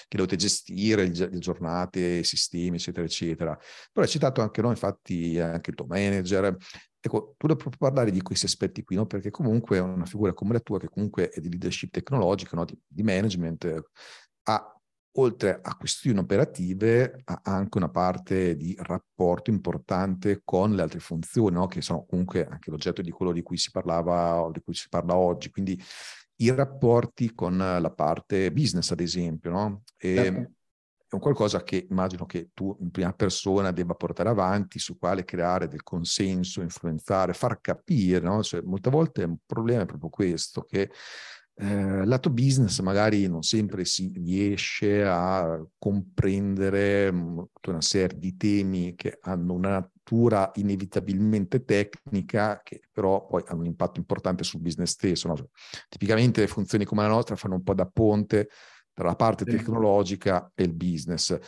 [0.08, 3.58] che dovete gestire, le giornate, i sistemi, eccetera, eccetera.
[3.92, 6.56] Però hai citato anche, no, infatti, anche il tuo manager.
[7.04, 9.06] Ecco, tu devi proprio parlare di questi aspetti qui, no?
[9.06, 12.64] perché comunque una figura come la tua, che comunque è di leadership tecnologico, no?
[12.64, 13.82] di, di management,
[14.44, 14.76] ha
[15.16, 21.56] oltre a questioni operative, ha anche una parte di rapporto importante con le altre funzioni,
[21.56, 21.66] no?
[21.66, 25.16] che sono comunque anche l'oggetto di quello di cui si parlava, di cui si parla
[25.16, 25.50] oggi.
[25.50, 25.80] Quindi
[26.42, 29.82] i rapporti con la parte business, ad esempio, no?
[29.96, 30.50] E certo.
[31.12, 35.26] È un qualcosa che immagino che tu in prima persona debba portare avanti, su quale
[35.26, 38.42] creare del consenso, influenzare, far capire, no?
[38.42, 40.90] Cioè, molte volte un problema è proprio questo, che
[41.54, 48.34] eh, lato business magari non sempre si riesce a comprendere mm, tutta una serie di
[48.38, 54.60] temi che hanno una natura inevitabilmente tecnica, che però poi hanno un impatto importante sul
[54.60, 55.28] business stesso.
[55.28, 55.36] No?
[55.36, 55.46] Cioè,
[55.88, 58.48] tipicamente funzioni come la nostra fanno un po' da ponte
[58.92, 61.38] tra la parte tecnologica e il business.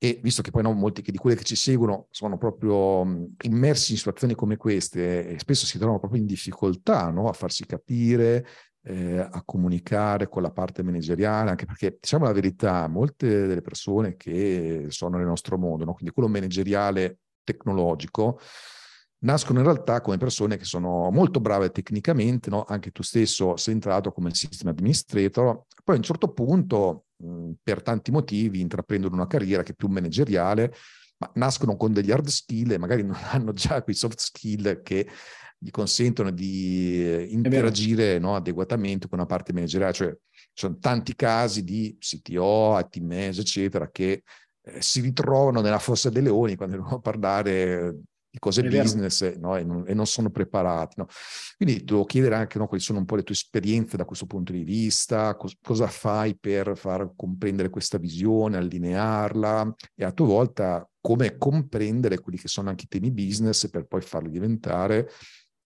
[0.00, 3.02] E visto che poi no, molti di quelli che ci seguono sono proprio
[3.42, 7.28] immersi in situazioni come queste e spesso si trovano proprio in difficoltà no?
[7.28, 8.46] a farsi capire,
[8.82, 14.14] eh, a comunicare con la parte manageriale, anche perché diciamo la verità, molte delle persone
[14.14, 15.94] che sono nel nostro mondo, no?
[15.94, 17.18] quindi quello manageriale
[17.52, 18.40] tecnologico,
[19.20, 22.64] nascono in realtà come persone che sono molto brave tecnicamente, no?
[22.64, 27.82] anche tu stesso sei entrato come system administrator, poi a un certo punto, mh, per
[27.82, 30.72] tanti motivi, intraprendono una carriera che è più manageriale,
[31.18, 35.08] ma nascono con degli hard skill e magari non hanno già quei soft skill che
[35.60, 41.64] gli consentono di interagire no, adeguatamente con una parte manageriale, cioè ci sono tanti casi
[41.64, 44.22] di CTO, IT manager, eccetera, che
[44.72, 48.00] eh, si ritrovano nella fossa dei leoni quando devono parlare
[48.30, 50.94] di cose è business no, e, non, e, non, sono preparati.
[50.98, 51.06] No.
[51.56, 54.52] Quindi devo chiedere anche no, quali sono un po' le tue esperienze da questo punto
[54.52, 60.88] di vista, cos- cosa fai per far comprendere questa visione, allinearla e a tua volta
[61.00, 65.10] come comprendere quelli che sono anche i temi business per poi farli diventare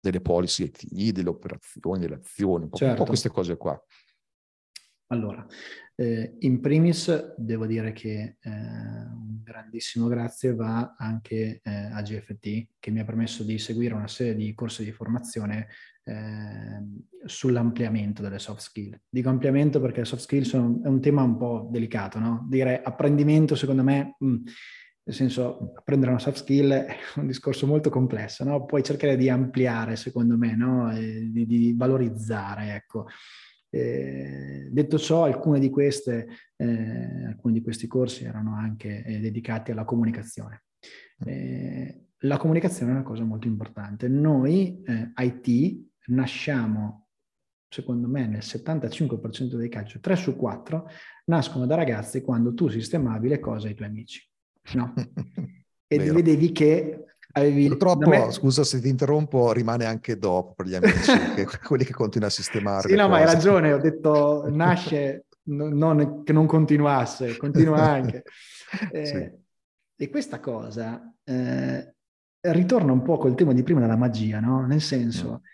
[0.02, 2.94] delle policy IT, delle operazioni, delle azioni, un po', certo.
[2.94, 3.80] un po queste cose qua.
[5.12, 5.46] Allora,
[5.96, 12.68] eh, in primis devo dire che eh, un grandissimo grazie va anche eh, a GFT
[12.80, 15.68] che mi ha permesso di seguire una serie di corsi di formazione
[16.06, 16.82] eh,
[17.26, 18.98] sull'ampliamento delle soft skill.
[19.10, 22.46] Dico ampliamento perché le soft skill sono, è un tema un po' delicato, no?
[22.50, 24.16] Dire apprendimento secondo me...
[24.18, 24.44] Mh, mm,
[25.04, 28.66] nel senso, apprendere una soft skill è un discorso molto complesso, no?
[28.66, 30.94] Puoi cercare di ampliare, secondo me, no?
[30.94, 33.08] di, di, valorizzare, ecco.
[33.74, 39.72] Eh, detto ciò, alcune di, queste, eh, alcuni di questi corsi erano anche eh, dedicati
[39.72, 40.64] alla comunicazione.
[41.26, 44.08] Eh, la comunicazione è una cosa molto importante.
[44.08, 47.08] Noi, eh, IT, nasciamo,
[47.68, 50.88] secondo me, nel 75% dei casi, 3 cioè su 4,
[51.26, 54.30] nascono da ragazzi quando tu sistemavi le cose ai tuoi amici
[54.74, 54.94] no?
[55.92, 56.14] E Vero.
[56.14, 57.68] vedevi che avevi...
[57.68, 58.32] Purtroppo, me...
[58.32, 62.36] scusa se ti interrompo, rimane anche dopo per gli amici, che, quelli che continuano a
[62.36, 62.90] sistemare.
[62.90, 63.10] Sì, no, cose.
[63.10, 68.24] ma hai ragione, ho detto nasce non, che non continuasse, continua anche.
[68.92, 69.40] Eh, sì.
[69.96, 71.94] E questa cosa eh,
[72.42, 74.66] ritorna un po' col tema di prima della magia, no?
[74.66, 75.46] Nel senso, mm.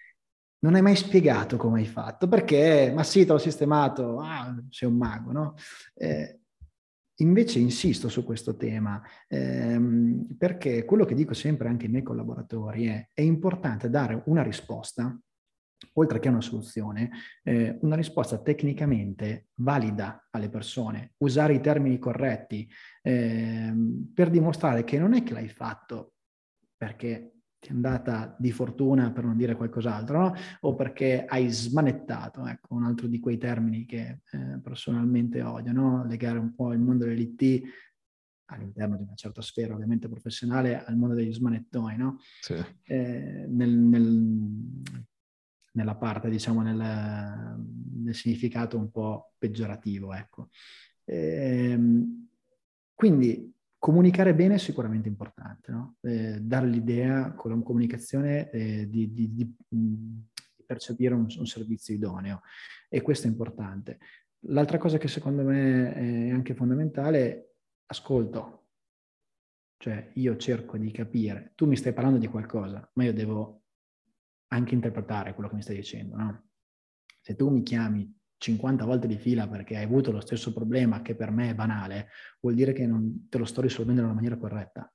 [0.59, 4.89] non hai mai spiegato come hai fatto, perché, ma sì, te l'ho sistemato, ah, sei
[4.89, 5.55] un mago, no?
[5.93, 6.36] Eh,
[7.19, 12.85] Invece insisto su questo tema ehm, perché quello che dico sempre anche ai miei collaboratori
[12.87, 15.19] è è importante dare una risposta,
[15.93, 17.09] oltre che una soluzione,
[17.43, 22.69] eh, una risposta tecnicamente valida alle persone, usare i termini corretti
[23.01, 26.13] ehm, per dimostrare che non è che l'hai fatto
[26.77, 27.36] perché
[27.67, 30.33] ti è andata di fortuna per non dire qualcos'altro, no?
[30.61, 36.05] o perché hai smanettato, ecco, un altro di quei termini che eh, personalmente odio, no?
[36.05, 37.63] legare un po' il mondo dell'IT
[38.45, 42.19] all'interno di una certa sfera ovviamente professionale al mondo degli smanettoni, no?
[42.39, 42.55] Sì.
[42.83, 44.81] Eh, nel, nel,
[45.73, 47.57] nella parte, diciamo, nel,
[48.01, 50.47] nel, significato un po' peggiorativo, ecco.
[51.03, 51.77] Eh,
[52.93, 55.97] quindi Comunicare bene è sicuramente importante, no?
[56.01, 59.55] eh, dare l'idea con la comunicazione eh, di, di, di,
[60.65, 62.41] percepire un, un, servizio idoneo
[62.89, 63.99] e questo è importante.
[64.47, 67.49] L'altra cosa che secondo me è anche fondamentale è
[67.85, 68.67] ascolto,
[69.77, 73.61] cioè io cerco di capire, tu mi stai parlando di qualcosa, ma io devo
[74.47, 76.49] anche interpretare quello che mi stai dicendo, no?
[77.21, 81.15] Se tu mi chiami 50 volte di fila perché hai avuto lo stesso problema che
[81.15, 84.91] per me è banale, vuol dire che non te lo sto risolvendo nella maniera corretta.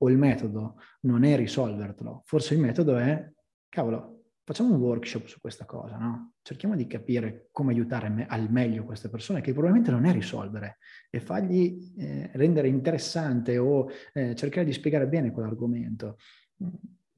[0.00, 3.32] O il metodo non è risolvertelo, forse il metodo è,
[3.68, 6.32] cavolo, facciamo un workshop su questa cosa, no?
[6.40, 10.78] Cerchiamo di capire come aiutare me- al meglio queste persone, che probabilmente non è risolvere,
[11.10, 16.16] e fargli eh, rendere interessante o eh, cercare di spiegare bene quell'argomento.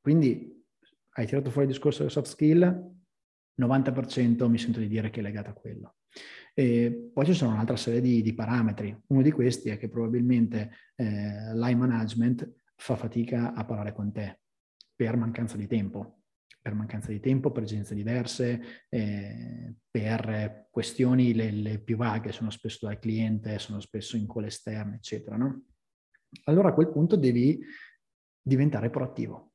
[0.01, 0.65] Quindi
[1.11, 3.00] hai tirato fuori il discorso delle soft skill,
[3.61, 5.97] 90% mi sento di dire che è legato a quello.
[6.55, 8.97] E poi ci sono un'altra serie di, di, parametri.
[9.09, 14.41] Uno di questi è che probabilmente eh, l'high management fa fatica a parlare con te
[14.95, 16.23] per mancanza di tempo,
[16.61, 22.51] per mancanza di tempo, per esigenze diverse, eh, per questioni le, le, più vaghe, sono
[22.51, 25.37] spesso dal cliente, sono spesso in call esterne, eccetera.
[25.37, 25.65] No?
[26.45, 27.61] Allora a quel punto devi
[28.43, 29.53] diventare proattivo.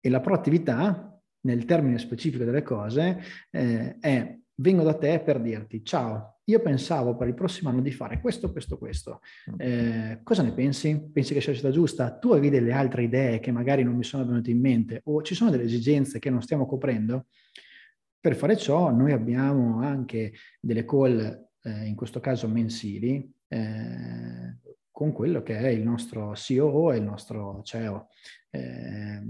[0.00, 1.15] E la proattività
[1.46, 3.20] nel termine specifico delle cose,
[3.50, 7.90] eh, è vengo da te per dirti ciao, io pensavo per il prossimo anno di
[7.90, 9.20] fare questo, questo, questo.
[9.56, 11.10] Eh, cosa ne pensi?
[11.12, 12.16] Pensi che sia la scelta giusta?
[12.18, 15.34] Tu avevi delle altre idee che magari non mi sono venute in mente o ci
[15.34, 17.26] sono delle esigenze che non stiamo coprendo?
[18.20, 24.56] Per fare ciò noi abbiamo anche delle call, eh, in questo caso mensili, eh,
[24.90, 28.08] con quello che è il nostro COO e il nostro CEO.
[28.56, 29.22] Eh,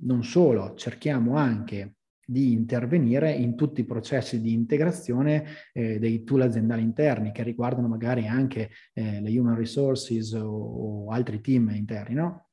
[0.00, 6.42] non solo, cerchiamo anche di intervenire in tutti i processi di integrazione eh, dei tool
[6.42, 12.14] aziendali interni che riguardano magari anche eh, le human resources o, o, altri team interni.
[12.14, 12.50] No?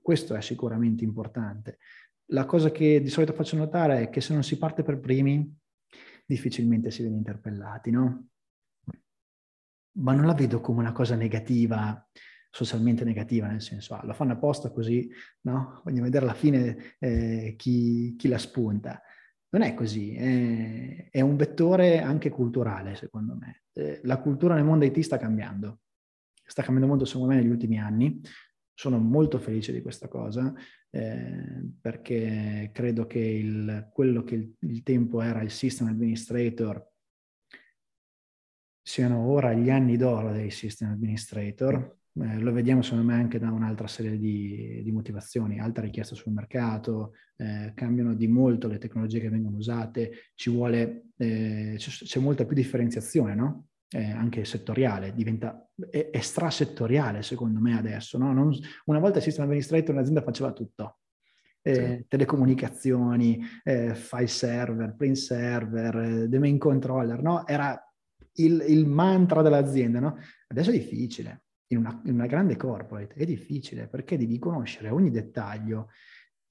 [0.00, 1.78] Questo è sicuramente importante.
[2.30, 5.52] La cosa che di solito faccio notare è che se non si parte per primi,
[6.24, 8.28] difficilmente si viene interpellati, no?
[9.98, 12.06] Ma non la vedo come una cosa negativa
[12.56, 15.10] socialmente negativa, nel senso, ah, lo fanno apposta così,
[15.42, 15.82] no?
[15.84, 19.02] Voglio vedere alla fine eh, chi, chi, la spunta.
[19.50, 23.64] Non è così, è, è, un vettore anche culturale, secondo me.
[23.74, 25.80] Eh, la cultura nel mondo IT sta cambiando,
[26.46, 28.22] sta cambiando molto, secondo me, negli ultimi anni.
[28.72, 30.52] Sono molto felice di questa cosa
[30.90, 36.86] eh, perché credo che il, quello che il, il tempo era il system administrator
[38.82, 43.50] siano ora gli anni d'oro dei system administrator eh, lo vediamo secondo me anche da
[43.50, 49.20] un'altra serie di, di motivazioni, alta richiesta sul mercato, eh, cambiano di molto le tecnologie
[49.20, 53.66] che vengono usate, ci vuole, eh, c'è, c'è, molta più differenziazione, no?
[53.90, 58.16] Eh, anche settoriale, diventa è, è strasettoriale secondo me adesso.
[58.18, 58.32] No?
[58.32, 58.56] Non,
[58.86, 60.98] una volta il sistema administrator un'azienda faceva tutto,
[61.60, 67.46] eh, telecomunicazioni, eh, file server, print server, eh, domain controller, no?
[67.46, 67.78] Era
[68.36, 70.16] il, il mantra dell'azienda, no?
[70.48, 75.10] Adesso è difficile in una, in una grande corporate è difficile perché devi conoscere ogni
[75.10, 75.88] dettaglio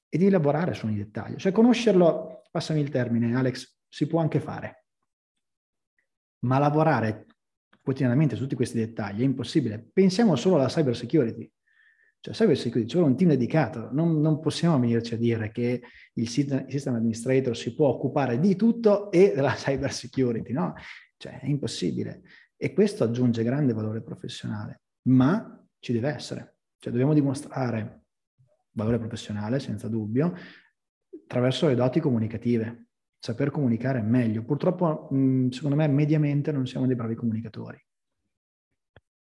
[0.10, 1.38] e devi lavorare su ogni dettaglio.
[1.38, 4.86] Cioè conoscerlo, passami il termine Alex, si può anche fare,
[6.40, 7.26] ma lavorare
[7.82, 9.90] quotidianamente su tutti questi dettagli è impossibile.
[9.94, 11.50] Pensiamo solo alla cyber security.
[12.20, 13.90] Cioè, cyber security, c'è un team dedicato.
[13.92, 19.12] Non, non, possiamo venirci a dire che il system administrator si può occupare di tutto
[19.12, 20.74] e della cyber security, no?
[21.18, 22.24] Cioè, è impossibile.
[22.58, 26.58] E questo aggiunge grande valore professionale ma ci deve essere.
[26.78, 28.04] Cioè dobbiamo dimostrare
[28.72, 30.34] valore professionale, senza dubbio,
[31.24, 34.44] attraverso le doti comunicative, saper comunicare meglio.
[34.44, 35.08] Purtroppo,
[35.50, 37.84] secondo me, mediamente non siamo dei bravi comunicatori.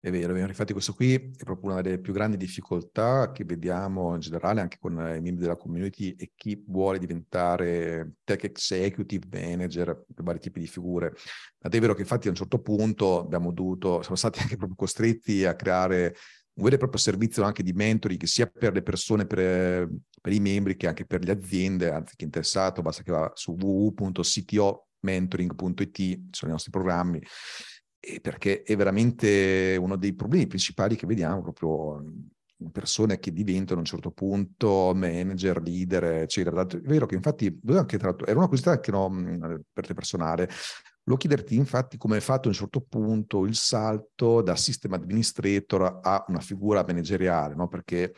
[0.06, 3.44] È vero, è vero, infatti questo qui è proprio una delle più grandi difficoltà che
[3.44, 9.26] vediamo in generale anche con i membri della community e chi vuole diventare tech executive
[9.32, 11.12] manager vari tipi di figure.
[11.58, 14.78] Ma è vero che infatti a un certo punto abbiamo dovuto, siamo stati anche proprio
[14.78, 16.16] costretti a creare
[16.54, 19.90] un vero e proprio servizio anche di mentoring sia per le persone, per,
[20.22, 23.32] per i membri che anche per le aziende, anzi chi è interessato basta che va
[23.34, 27.20] su www.ctomentoring.it, sono i nostri programmi
[28.22, 32.04] perché è veramente uno dei problemi principali che vediamo proprio
[32.58, 36.66] in persone che diventano a un certo punto manager, leader, eccetera.
[36.66, 39.10] È vero che infatti, anche tra era una curiosità che no,
[39.72, 40.50] per te personale,
[41.04, 46.00] volevo chiederti infatti come hai fatto a un certo punto il salto da system administrator
[46.02, 47.68] a una figura manageriale, no?
[47.68, 48.14] perché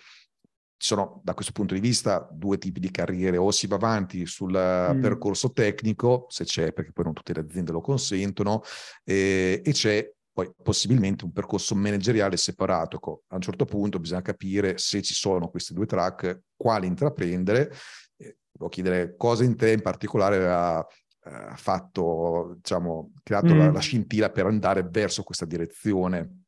[0.77, 4.25] ci sono da questo punto di vista due tipi di carriere, o si va avanti
[4.27, 5.01] sul mm.
[5.01, 8.61] percorso tecnico, se c'è, perché poi non tutte le aziende lo consentono,
[9.03, 12.97] eh, e c'è poi possibilmente un percorso manageriale separato.
[12.97, 17.71] Ecco, a un certo punto bisogna capire se ci sono questi due track, quali intraprendere.
[18.15, 23.57] Eh, volevo chiedere cosa in te in particolare ha, ha fatto, diciamo, creato mm.
[23.57, 26.43] la, la scintilla per andare verso questa direzione.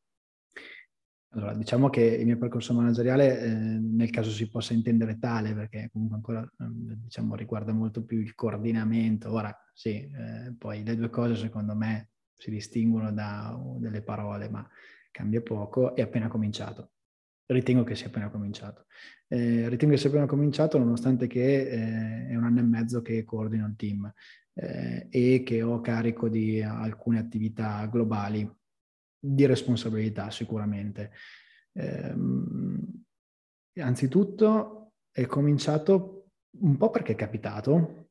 [1.33, 5.89] Allora, diciamo che il mio percorso manageriale, eh, nel caso si possa intendere tale, perché
[5.91, 6.65] comunque ancora eh,
[7.03, 9.31] diciamo, riguarda molto più il coordinamento.
[9.31, 14.67] Ora, sì, eh, poi le due cose secondo me si distinguono da delle parole, ma
[15.11, 15.95] cambia poco.
[15.95, 16.93] È appena cominciato.
[17.45, 18.85] Ritengo che sia appena cominciato.
[19.27, 23.23] Eh, ritengo che sia appena cominciato, nonostante che eh, è un anno e mezzo che
[23.23, 24.11] coordino il team
[24.53, 28.49] eh, e che ho carico di alcune attività globali
[29.19, 31.11] di responsabilità sicuramente.
[31.73, 32.15] Eh,
[33.81, 38.09] anzitutto è cominciato un po' perché è capitato,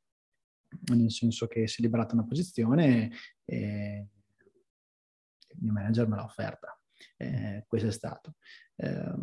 [0.91, 3.11] nel senso che si è liberata una posizione
[3.45, 4.09] e
[5.49, 6.79] il mio manager me l'ha offerta.
[7.17, 8.35] Eh, questo è stato.
[8.77, 9.15] Eh,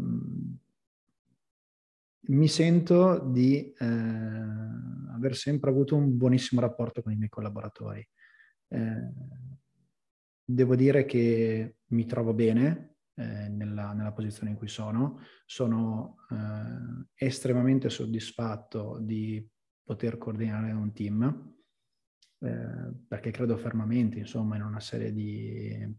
[2.27, 8.07] mi sento di eh, aver sempre avuto un buonissimo rapporto con i miei collaboratori.
[8.69, 9.11] Eh,
[10.47, 17.25] Devo dire che mi trovo bene eh, nella, nella, posizione in cui sono, sono eh,
[17.25, 19.43] estremamente soddisfatto di
[19.83, 21.53] poter coordinare un team.
[22.39, 25.91] eh, perché credo fermamente, insomma, in una serie di,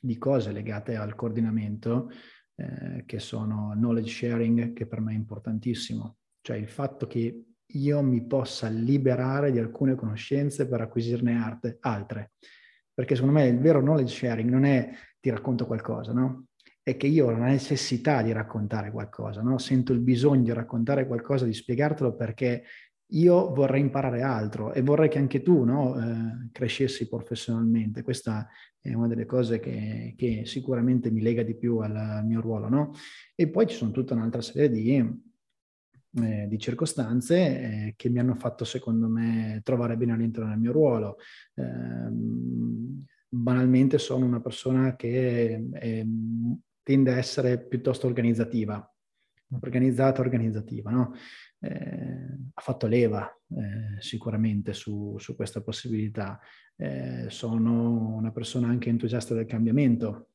[0.00, 2.10] di cose legate al coordinamento
[2.54, 6.18] eh, che sono knowledge sharing, che per me è importantissimo.
[6.42, 12.32] Cioè il fatto che io mi possa liberare di alcune conoscenze per acquisirne arte, altre.
[13.00, 16.48] Perché secondo me il vero knowledge sharing non è ti racconto qualcosa, no?
[16.82, 19.56] È che io ho la necessità di raccontare qualcosa, no?
[19.56, 22.62] Sento il bisogno di raccontare qualcosa, di spiegartelo perché
[23.12, 28.02] io vorrei imparare altro e vorrei che anche tu no, eh, crescessi professionalmente.
[28.02, 28.46] Questa
[28.78, 32.68] è una delle cose che, che sicuramente mi lega di più al, mio ruolo.
[32.68, 32.92] No?
[33.34, 35.02] E poi ci sono tutta un'altra serie di,
[36.14, 40.72] eh, di circostanze eh, che mi hanno fatto, secondo me, trovare bene all'interno del mio
[40.72, 41.18] ruolo.
[41.54, 46.04] Ehm, banalmente sono una persona che è,
[46.82, 48.92] tende a essere piuttosto organizzativa,
[49.50, 51.12] organizzata, organizzativa, no?
[51.60, 56.40] eh, ha fatto leva eh, sicuramente su, su, questa possibilità.
[56.76, 60.30] Eh, sono una persona anche entusiasta del cambiamento,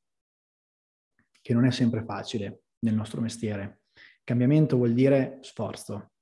[1.41, 3.81] che non è sempre facile nel nostro mestiere.
[4.25, 6.13] Cambiamento vuol dire sforzo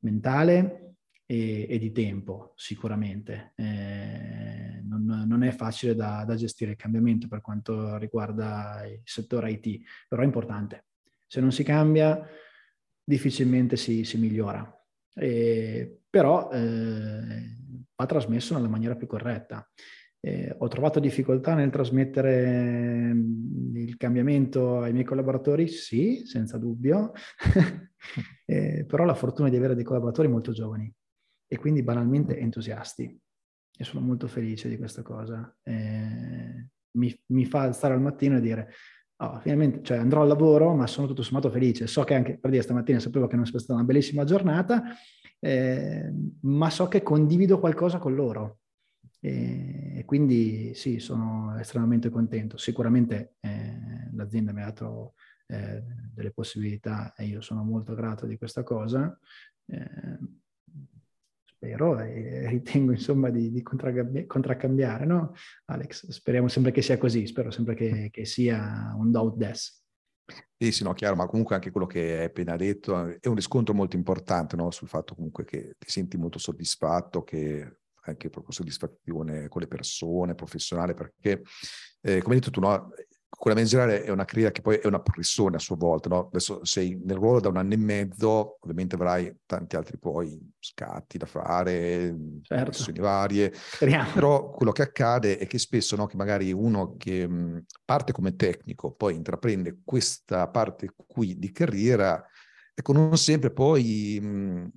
[0.00, 3.54] mentale e, e di tempo, sicuramente.
[3.56, 9.50] Eh, non, non, è facile da, da gestire il cambiamento per quanto riguarda il settore
[9.50, 10.84] IT, però è importante.
[11.26, 12.22] Se non si cambia,
[13.02, 14.70] difficilmente si, si migliora.
[15.14, 17.56] E, però eh,
[17.96, 19.66] va trasmesso nella maniera più corretta.
[20.20, 25.68] Eh, ho trovato difficoltà nel trasmettere mm, il cambiamento ai miei collaboratori?
[25.68, 27.12] Sì, senza dubbio,
[28.44, 30.92] eh, però ho la fortuna di avere dei collaboratori molto giovani
[31.46, 33.18] e quindi banalmente entusiasti
[33.80, 35.56] e sono molto felice di questa cosa.
[35.62, 38.70] Eh, mi, mi, fa alzare al mattino e dire
[39.18, 41.86] oh, finalmente cioè, andrò al lavoro, ma sono tutto sommato felice.
[41.86, 44.82] So che anche per dire stamattina sapevo che non sia stata una bellissima giornata,
[45.38, 46.12] eh,
[46.42, 48.58] ma so che condivido qualcosa con loro.
[49.20, 52.56] E, quindi sì, sono estremamente contento.
[52.56, 55.14] Sicuramente eh, l'azienda mi ha dato
[55.46, 55.82] eh,
[56.14, 59.18] delle possibilità e io sono molto grato di questa cosa.
[59.66, 60.18] Eh,
[61.44, 65.34] spero e ritengo insomma di, di contraccambiare, no?
[65.66, 69.82] Alex, speriamo sempre che sia così, spero sempre che, che sia un doubt des.
[70.56, 73.74] Sì, sì, no, chiaro, ma comunque anche quello che hai appena detto è un riscontro
[73.74, 74.70] molto importante no?
[74.70, 77.78] sul fatto comunque che ti senti molto soddisfatto, che
[78.08, 81.42] anche proprio soddisfazione con le persone, professionale, perché
[82.00, 82.90] eh, come hai detto tu, no,
[83.28, 86.26] quella manageriale è una carriera che poi è una pressione a sua volta, no?
[86.26, 91.18] Adesso sei nel ruolo da un anno e mezzo, ovviamente avrai tanti altri poi scatti
[91.18, 92.92] da fare, certo.
[92.96, 94.10] varie, Speriamo.
[94.12, 98.34] però quello che accade è che spesso, no, che magari uno che mh, parte come
[98.34, 102.20] tecnico, poi intraprende questa parte qui di carriera,
[102.74, 104.68] ecco, non sempre poi, mh,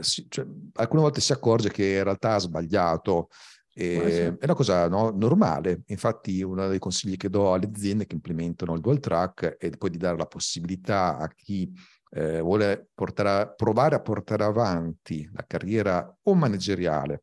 [0.00, 3.28] si, cioè, alcune volte si accorge che in realtà ha sbagliato,
[3.72, 8.14] e, è una cosa no, normale, infatti uno dei consigli che do alle aziende che
[8.14, 11.72] implementano il dual track è poi di dare la possibilità a chi
[12.10, 17.22] eh, vuole portare, provare a portare avanti la carriera o manageriale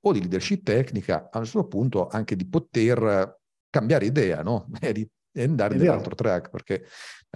[0.00, 3.38] o di leadership tecnica, a un certo punto anche di poter
[3.70, 4.68] cambiare idea no?
[4.80, 6.84] e, e andare nell'altro track, perché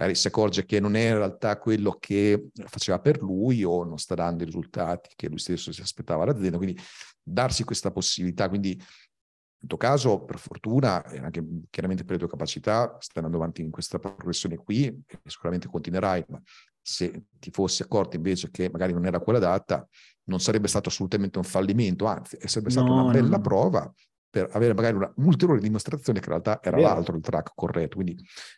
[0.01, 3.99] magari si accorge che non è in realtà quello che faceva per lui o non
[3.99, 6.79] sta dando i risultati che lui stesso si aspettava all'azienda, quindi
[7.21, 8.49] darsi questa possibilità.
[8.49, 13.37] Quindi in tuo caso, per fortuna, e anche chiaramente per le tue capacità, stai andando
[13.37, 16.41] avanti in questa progressione qui e sicuramente continuerai, ma
[16.81, 19.87] se ti fossi accorto invece che magari non era quella data,
[20.23, 23.41] non sarebbe stato assolutamente un fallimento, anzi, sarebbe stata no, una bella no.
[23.41, 23.93] prova
[24.31, 26.87] per avere magari una ulteriore dimostrazione che in realtà era Vero.
[26.87, 27.95] l'altro il track corretto.
[27.95, 28.15] Quindi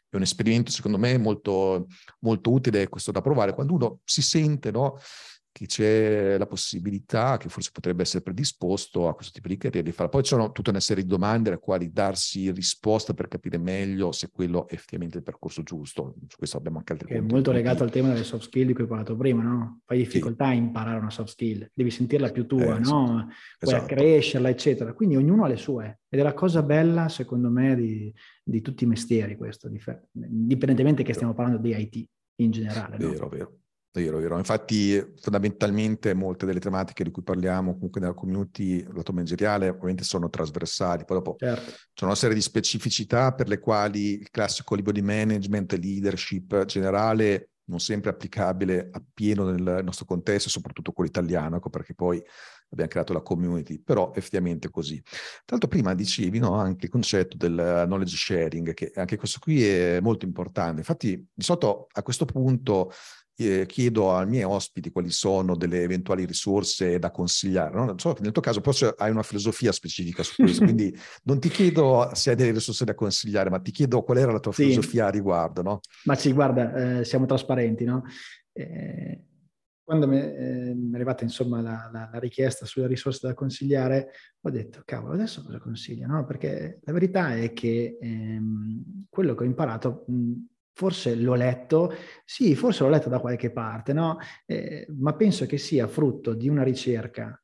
[0.07, 1.87] è un esperimento, secondo me, molto,
[2.19, 3.55] molto utile questo da provare.
[3.55, 4.97] Quando uno si sente, no?
[5.53, 9.93] Che c'è la possibilità, che forse potrebbe essere predisposto a questo tipo di carriera, di
[9.93, 10.09] fare.
[10.09, 14.29] Poi c'è tutta una serie di domande alle quali darsi risposta per capire meglio se
[14.31, 16.15] quello è effettivamente il percorso giusto.
[16.27, 17.13] Su questo abbiamo anche altri.
[17.13, 19.81] È molto legato al tema delle soft skill di cui hai parlato prima, no?
[19.85, 20.51] Fai difficoltà sì.
[20.51, 23.27] a imparare una soft skill, devi sentirla più tua, eh, no?
[23.59, 23.93] Puoi esatto.
[23.93, 24.93] crescerla, eccetera.
[24.93, 25.99] Quindi ognuno ha le sue.
[26.09, 28.11] Ed è la cosa bella, secondo me, di,
[28.43, 29.69] di tutti i mestieri questo,
[30.13, 32.97] indipendentemente che stiamo parlando di IT in generale.
[32.97, 33.29] Vero, no?
[33.29, 33.57] vero.
[33.95, 34.39] Vero, vero.
[34.39, 40.31] Infatti, fondamentalmente, molte delle tematiche di cui parliamo comunque nella community lato manageriale ovviamente sono
[40.31, 41.05] trasversali.
[41.05, 41.71] Poi dopo certo.
[41.93, 47.49] c'è una serie di specificità per le quali il classico libro di management, leadership generale,
[47.65, 52.21] non sempre applicabile appieno nel nostro contesto, soprattutto quello italiano, ecco perché poi
[52.69, 54.99] abbiamo creato la community, però effettivamente così.
[55.01, 59.63] Tra l'altro prima dicevi no, anche il concetto del knowledge sharing, che anche questo qui
[59.63, 60.79] è molto importante.
[60.79, 62.91] Infatti di solito a questo punto
[63.35, 67.73] eh, chiedo ai miei ospiti quali sono delle eventuali risorse da consigliare.
[67.75, 67.93] No?
[67.97, 72.09] So, nel tuo caso forse hai una filosofia specifica su questo, quindi non ti chiedo
[72.13, 74.63] se hai delle risorse da consigliare, ma ti chiedo qual era la tua sì.
[74.63, 75.61] filosofia a riguardo.
[75.61, 75.79] No?
[76.05, 78.03] Ma sì, guarda, eh, siamo trasparenti, no?
[78.51, 79.23] Eh,
[79.83, 84.49] quando mi eh, è arrivata insomma la, la, la, richiesta sulle risorse da consigliare, ho
[84.49, 86.07] detto, cavolo, adesso cosa consiglio?
[86.07, 86.25] No?
[86.25, 90.33] Perché la verità è che ehm, quello che ho imparato mh,
[90.73, 91.93] forse l'ho letto,
[92.25, 94.17] sì, forse l'ho letto da qualche parte, no?
[94.45, 97.39] Eh, ma penso che sia frutto di una ricerca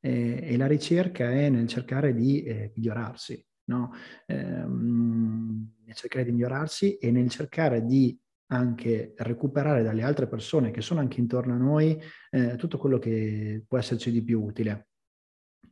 [0.00, 3.92] eh, e la ricerca è nel cercare di eh, migliorarsi, no?
[4.26, 10.80] Ehm, nel cercare di migliorarsi e nel cercare di anche recuperare dalle altre persone che
[10.80, 12.00] sono anche intorno a noi
[12.30, 14.88] eh, tutto quello che può esserci di più utile.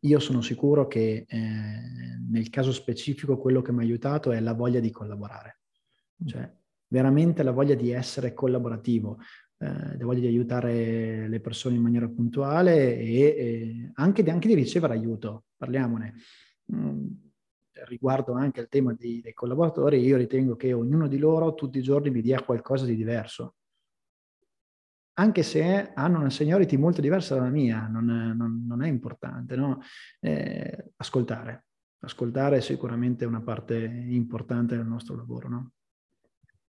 [0.01, 1.39] Io sono sicuro che eh,
[2.29, 5.61] nel caso specifico quello che mi ha aiutato è la voglia di collaborare.
[6.25, 6.51] Cioè,
[6.93, 9.19] veramente la voglia di essere collaborativo,
[9.57, 14.55] eh, la voglia di aiutare le persone in maniera puntuale e, e anche, anche, di
[14.55, 16.15] ricevere aiuto, parliamone.
[16.75, 17.07] Mm,
[17.87, 21.83] riguardo anche al tema di, dei collaboratori, io ritengo che ognuno di loro tutti i
[21.83, 23.55] giorni mi dia qualcosa di diverso.
[25.15, 29.81] Anche se hanno una seniority molto diversa dalla mia, non, non, non è importante, no?
[30.21, 31.65] eh, ascoltare.
[32.01, 35.73] Ascoltare è sicuramente una parte importante del nostro lavoro, no?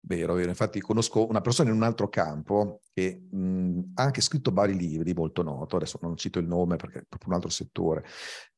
[0.06, 0.50] Vero, vero.
[0.50, 5.14] Infatti conosco una persona in un altro campo che mh, ha anche scritto vari libri,
[5.14, 8.04] molto noto, adesso non cito il nome perché è proprio un altro settore,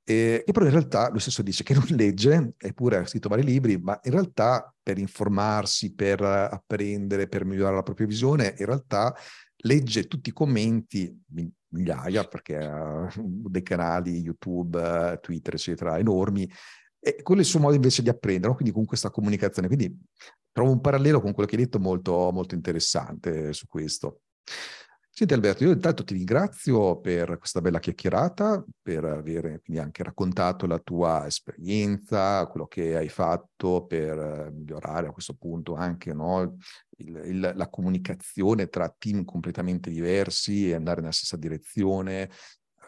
[0.04, 3.44] e, che però in realtà lui stesso dice che non legge, eppure ha scritto vari
[3.44, 9.16] libri, ma in realtà per informarsi, per apprendere, per migliorare la propria visione, in realtà
[9.58, 11.16] legge tutti i commenti,
[11.70, 16.50] migliaia, perché ha dei canali YouTube, Twitter, eccetera, enormi,
[17.08, 18.56] e quello è il suo modo invece di apprendere, no?
[18.56, 19.68] quindi con questa comunicazione.
[19.68, 19.96] Quindi
[20.52, 24.22] trovo un parallelo con quello che hai detto molto, molto interessante su questo.
[25.12, 30.66] Senti Alberto, io intanto ti ringrazio per questa bella chiacchierata, per aver quindi anche raccontato
[30.66, 36.58] la tua esperienza, quello che hai fatto per migliorare a questo punto anche no,
[36.98, 42.32] il, il, la comunicazione tra team completamente diversi e andare nella stessa direzione,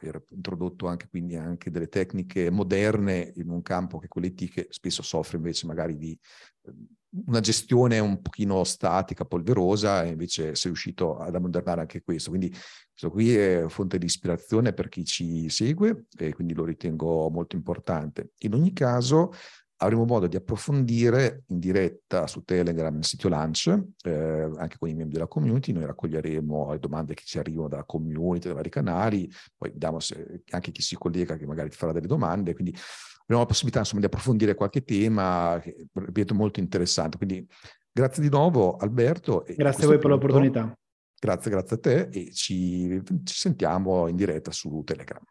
[0.02, 5.02] aver introdotto anche quindi anche delle tecniche moderne in un campo che quello che spesso
[5.02, 6.18] soffre invece magari di
[6.64, 6.88] ehm,
[7.26, 12.30] una gestione un pochino statica, polverosa, e invece sei riuscito ad ammodernare anche questo.
[12.30, 17.30] Quindi questo qui è fonte di ispirazione per chi ci segue e quindi lo ritengo
[17.30, 18.32] molto importante.
[18.40, 19.32] In ogni caso,
[19.78, 23.68] avremo modo di approfondire in diretta su Telegram il sito Lunch,
[24.04, 25.72] eh, anche con i membri della community.
[25.72, 30.44] Noi raccoglieremo le domande che ci arrivano dalla community, dai vari canali, poi vediamo se
[30.50, 32.54] anche chi si collega che magari ti farà delle domande.
[32.54, 32.76] Quindi
[33.22, 37.18] avremo la possibilità insomma, di approfondire qualche tema che ripeto molto interessante.
[37.18, 37.48] Quindi
[37.92, 39.46] grazie di nuovo Alberto.
[39.56, 40.76] grazie a voi per l'opportunità.
[41.20, 45.24] Grazie, grazie a te e ci, ci sentiamo in diretta su Telegram.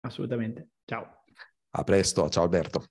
[0.00, 0.68] Assolutamente.
[0.84, 1.24] Ciao.
[1.70, 2.84] A presto, ciao Alberto.